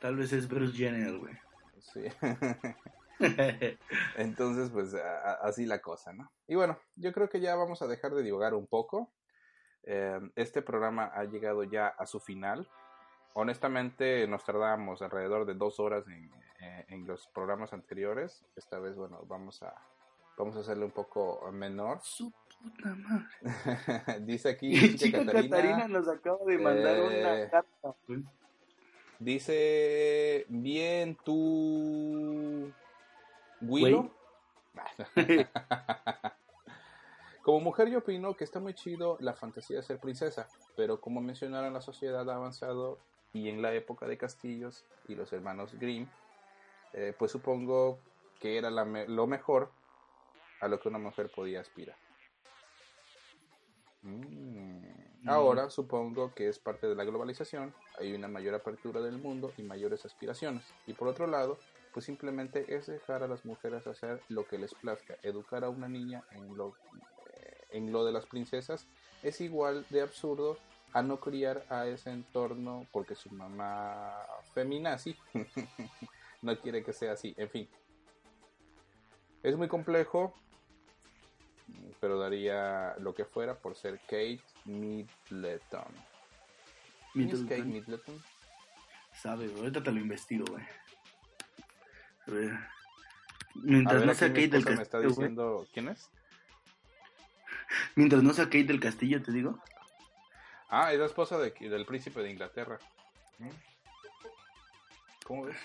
[0.00, 1.34] tal vez es Bruce Jenner, güey.
[1.80, 2.04] Sí.
[4.16, 6.30] Entonces, pues a- así la cosa, ¿no?
[6.46, 9.12] Y bueno, yo creo que ya vamos a dejar de divagar un poco.
[9.84, 12.68] Eh, este programa ha llegado ya a su final.
[13.34, 16.30] Honestamente, nos tardamos alrededor de dos horas en,
[16.60, 18.44] eh, en los programas anteriores.
[18.56, 19.74] Esta vez, bueno, vamos a,
[20.36, 22.00] vamos a hacerle un poco menor.
[22.02, 22.32] Su
[22.62, 23.26] puta madre.
[24.24, 28.24] Dice aquí Y chica chica Catarina, nos acaba de mandar eh, una carta, güey.
[29.18, 32.72] Dice, bien tú,
[33.60, 34.12] Willow.
[37.42, 41.20] como mujer yo opino que está muy chido la fantasía de ser princesa, pero como
[41.20, 42.98] mencionaron la sociedad ha avanzado
[43.32, 46.06] y en la época de castillos y los hermanos Grimm,
[46.92, 47.98] eh, pues supongo
[48.40, 49.70] que era la me- lo mejor
[50.60, 51.96] a lo que una mujer podía aspirar.
[54.02, 55.28] Mm.
[55.28, 59.62] Ahora supongo que es parte de la globalización, hay una mayor apertura del mundo y
[59.62, 60.64] mayores aspiraciones.
[60.86, 61.58] Y por otro lado,
[61.92, 65.16] pues simplemente es dejar a las mujeres hacer lo que les plazca.
[65.22, 66.74] Educar a una niña en lo,
[67.34, 68.86] eh, en lo de las princesas
[69.22, 70.56] es igual de absurdo
[70.92, 74.14] a no criar a ese entorno porque su mamá
[74.54, 75.16] feminazi
[76.42, 77.34] no quiere que sea así.
[77.36, 77.68] En fin,
[79.42, 80.34] es muy complejo,
[82.00, 85.92] pero daría lo que fuera por ser Kate Middleton.
[87.12, 87.72] ¿Quién es Kate Middleton.
[87.72, 88.22] Middleton?
[89.14, 89.60] Sabe, güey.
[89.62, 90.64] Ahorita te lo investigo, güey.
[92.26, 92.52] A ver.
[92.52, 92.70] A
[93.54, 95.28] Mientras ver, no sea Kate del esposa me está Castillo, güey.
[95.28, 96.10] diciendo quién es.
[97.96, 99.58] Mientras no sea Kate del Castillo, te digo.
[100.68, 102.78] Ah, es la esposa de- del príncipe de Inglaterra.
[105.24, 105.56] ¿Cómo ves?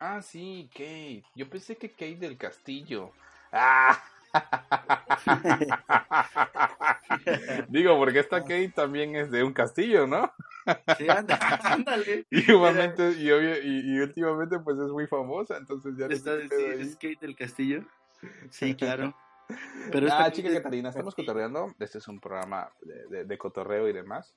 [0.00, 1.22] Ah, sí, Kate.
[1.34, 3.12] Yo pensé que Kate del Castillo.
[3.52, 4.02] Ah.
[7.68, 10.32] Digo, porque esta Kate también es de un castillo, ¿no?
[10.98, 12.26] Sí, anda, ándale.
[12.30, 16.36] Y, últimamente, y, obvio- y- y últimamente pues es muy famosa, entonces ya no ¿Está,
[16.40, 16.80] sí, ahí.
[16.80, 17.84] ¿Es Kate del Castillo?
[18.50, 19.14] Sí, claro.
[19.90, 21.74] Pero ah, chica Catarina, estamos cotorreando.
[21.80, 24.36] Este es un programa de, de- de cotorreo y demás.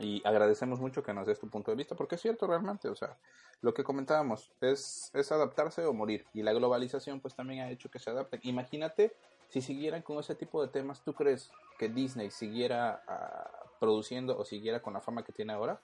[0.00, 2.96] Y agradecemos mucho que nos des tu punto de vista, porque es cierto realmente, o
[2.96, 3.16] sea,
[3.60, 6.24] lo que comentábamos es, es adaptarse o morir.
[6.32, 8.40] Y la globalización pues también ha hecho que se adapten.
[8.44, 9.14] Imagínate
[9.50, 14.44] si siguieran con ese tipo de temas, ¿tú crees que Disney siguiera ah, produciendo o
[14.44, 15.80] siguiera con la fama que tiene ahora?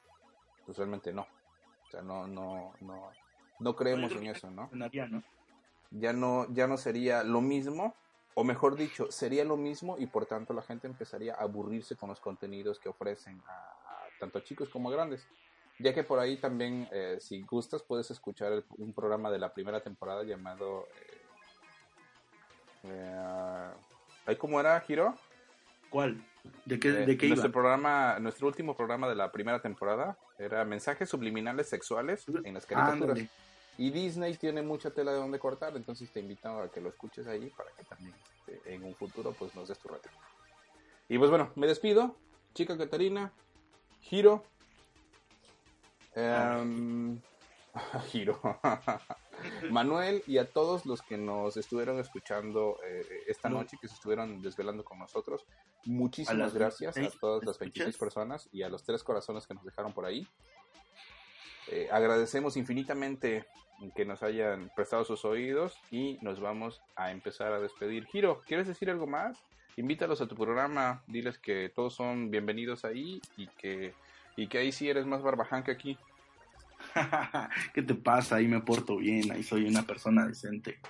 [0.64, 1.26] Pues realmente no.
[1.86, 3.10] O sea, no, no, no,
[3.59, 4.70] no creemos en eso, ¿no?
[5.90, 7.94] Ya no, ya no sería lo mismo,
[8.34, 12.09] o mejor dicho, sería lo mismo y por tanto la gente empezaría a aburrirse con
[12.09, 13.76] los contenidos que ofrecen a,
[14.18, 15.26] tanto a chicos como a grandes.
[15.78, 19.80] Ya que por ahí también, eh, si gustas, puedes escuchar un programa de la primera
[19.80, 20.88] temporada llamado...
[22.84, 23.72] Eh,
[24.26, 25.14] eh, ¿Cómo era, Giro?
[25.90, 26.24] ¿Cuál?
[26.64, 31.09] ¿De qué, de qué nuestro programa, nuestro último programa de la primera temporada era mensajes
[31.09, 33.18] subliminales sexuales en las caricaturas.
[33.78, 37.26] Y Disney tiene mucha tela de donde cortar, entonces te invito a que lo escuches
[37.26, 40.09] ahí para que también este, en un futuro pues nos des tu reto.
[41.09, 42.16] Y pues bueno, me despido.
[42.55, 43.32] Chica Catarina,
[44.09, 44.45] Giro.
[46.15, 47.20] Em,
[48.11, 48.41] Giro.
[49.70, 54.41] Manuel y a todos los que nos estuvieron escuchando eh, esta noche, que se estuvieron
[54.41, 55.45] desvelando con nosotros.
[55.85, 59.93] Muchísimas gracias a todas las 26 personas y a los tres corazones que nos dejaron
[59.93, 60.27] por ahí.
[61.69, 63.45] Eh, agradecemos infinitamente
[63.95, 68.07] que nos hayan prestado sus oídos y nos vamos a empezar a despedir.
[68.07, 69.43] Giro, ¿quieres decir algo más?
[69.78, 73.93] Invítalos a tu programa, diles que todos son bienvenidos ahí y que,
[74.35, 75.98] y que ahí sí eres más barbaján que aquí.
[77.74, 78.36] ¿Qué te pasa?
[78.36, 80.81] Ahí me porto bien, ahí soy una persona decente.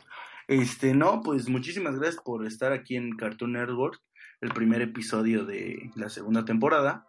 [0.47, 4.01] Este, no, pues muchísimas gracias por estar aquí en Cartoon Network,
[4.41, 7.09] el primer episodio de la segunda temporada.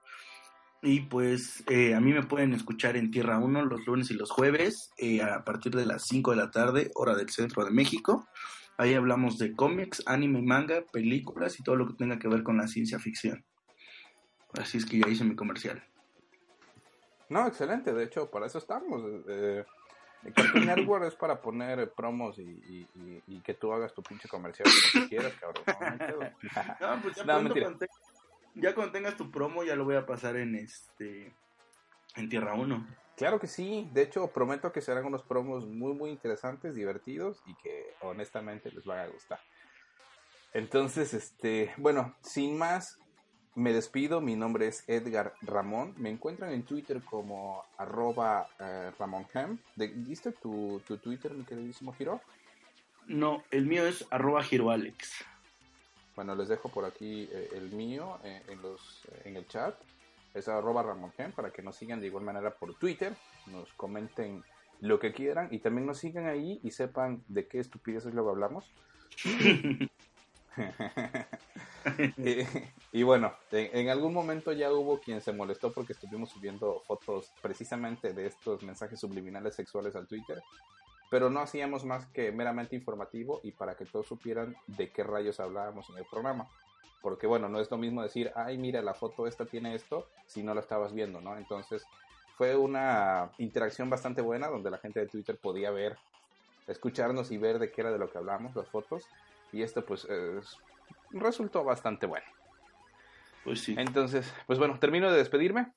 [0.82, 4.32] Y pues eh, a mí me pueden escuchar en Tierra 1 los lunes y los
[4.32, 8.28] jueves eh, a partir de las 5 de la tarde, hora del centro de México.
[8.78, 12.58] Ahí hablamos de cómics, anime, manga, películas y todo lo que tenga que ver con
[12.58, 13.44] la ciencia ficción.
[14.54, 15.84] Así es que ya hice mi comercial.
[17.30, 17.94] No, excelente.
[17.94, 19.02] De hecho, para eso estamos.
[19.28, 19.66] Eh,
[20.36, 22.86] Cartoon Network es para poner promos y,
[23.44, 25.64] que tú hagas tu pinche comercial si quieras, cabrón.
[26.82, 27.76] No, pues ya no, mentira
[28.60, 31.32] ya cuando tengas tu promo ya lo voy a pasar en este
[32.16, 32.88] en Tierra 1.
[33.18, 37.56] Claro que sí, de hecho prometo que serán unos promos muy muy interesantes, divertidos y
[37.56, 39.40] que honestamente les van a gustar.
[40.54, 43.00] Entonces, este, bueno, sin más,
[43.56, 49.58] me despido, mi nombre es Edgar Ramón, me encuentran en Twitter como arroba eh, ramonham.
[49.76, 52.22] ¿Diste tu, tu Twitter, mi queridísimo Giro?
[53.08, 55.26] No, el mío es arroba giroalex.
[56.16, 59.76] Bueno, les dejo por aquí eh, el mío eh, en, los, en el chat.
[60.38, 63.16] Es arroba Ramongen para que nos sigan de igual manera por Twitter.
[63.48, 64.44] Nos comenten
[64.80, 68.72] lo que quieran y también nos sigan ahí y sepan de qué estupideces luego hablamos.
[72.92, 78.14] y, bueno, en, algún momento ya hubo quien se molestó porque estuvimos subiendo fotos precisamente
[78.14, 80.42] de estos mensajes subliminales sexuales al Twitter
[81.10, 85.40] pero no hacíamos más que meramente informativo y para que todos supieran de qué rayos
[85.40, 86.48] hablábamos en el programa.
[87.08, 90.44] Porque bueno, no es lo mismo decir, ay, mira, la foto esta tiene esto, si
[90.44, 91.38] no la estabas viendo, ¿no?
[91.38, 91.86] Entonces
[92.36, 95.98] fue una interacción bastante buena donde la gente de Twitter podía ver,
[96.68, 99.08] escucharnos y ver de qué era de lo que hablamos, las fotos.
[99.54, 100.06] Y esto pues
[101.12, 102.26] resultó bastante bueno.
[103.46, 103.74] Pues sí.
[103.78, 105.72] Entonces, pues bueno, termino de despedirme.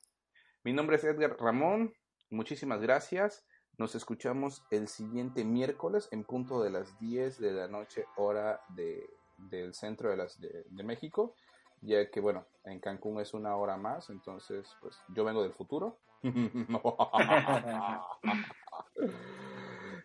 [0.64, 1.94] Mi nombre es Edgar Ramón.
[2.28, 3.46] Muchísimas gracias.
[3.78, 9.08] Nos escuchamos el siguiente miércoles en punto de las 10 de la noche, hora de,
[9.48, 11.34] del centro de, las, de, México,
[11.80, 15.98] ya que, bueno, en Cancún es una hora más, entonces, pues yo vengo del futuro.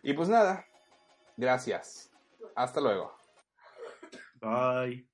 [0.02, 0.66] y pues nada,
[1.36, 2.10] gracias.
[2.54, 3.12] Hasta luego.
[4.40, 5.06] Bye.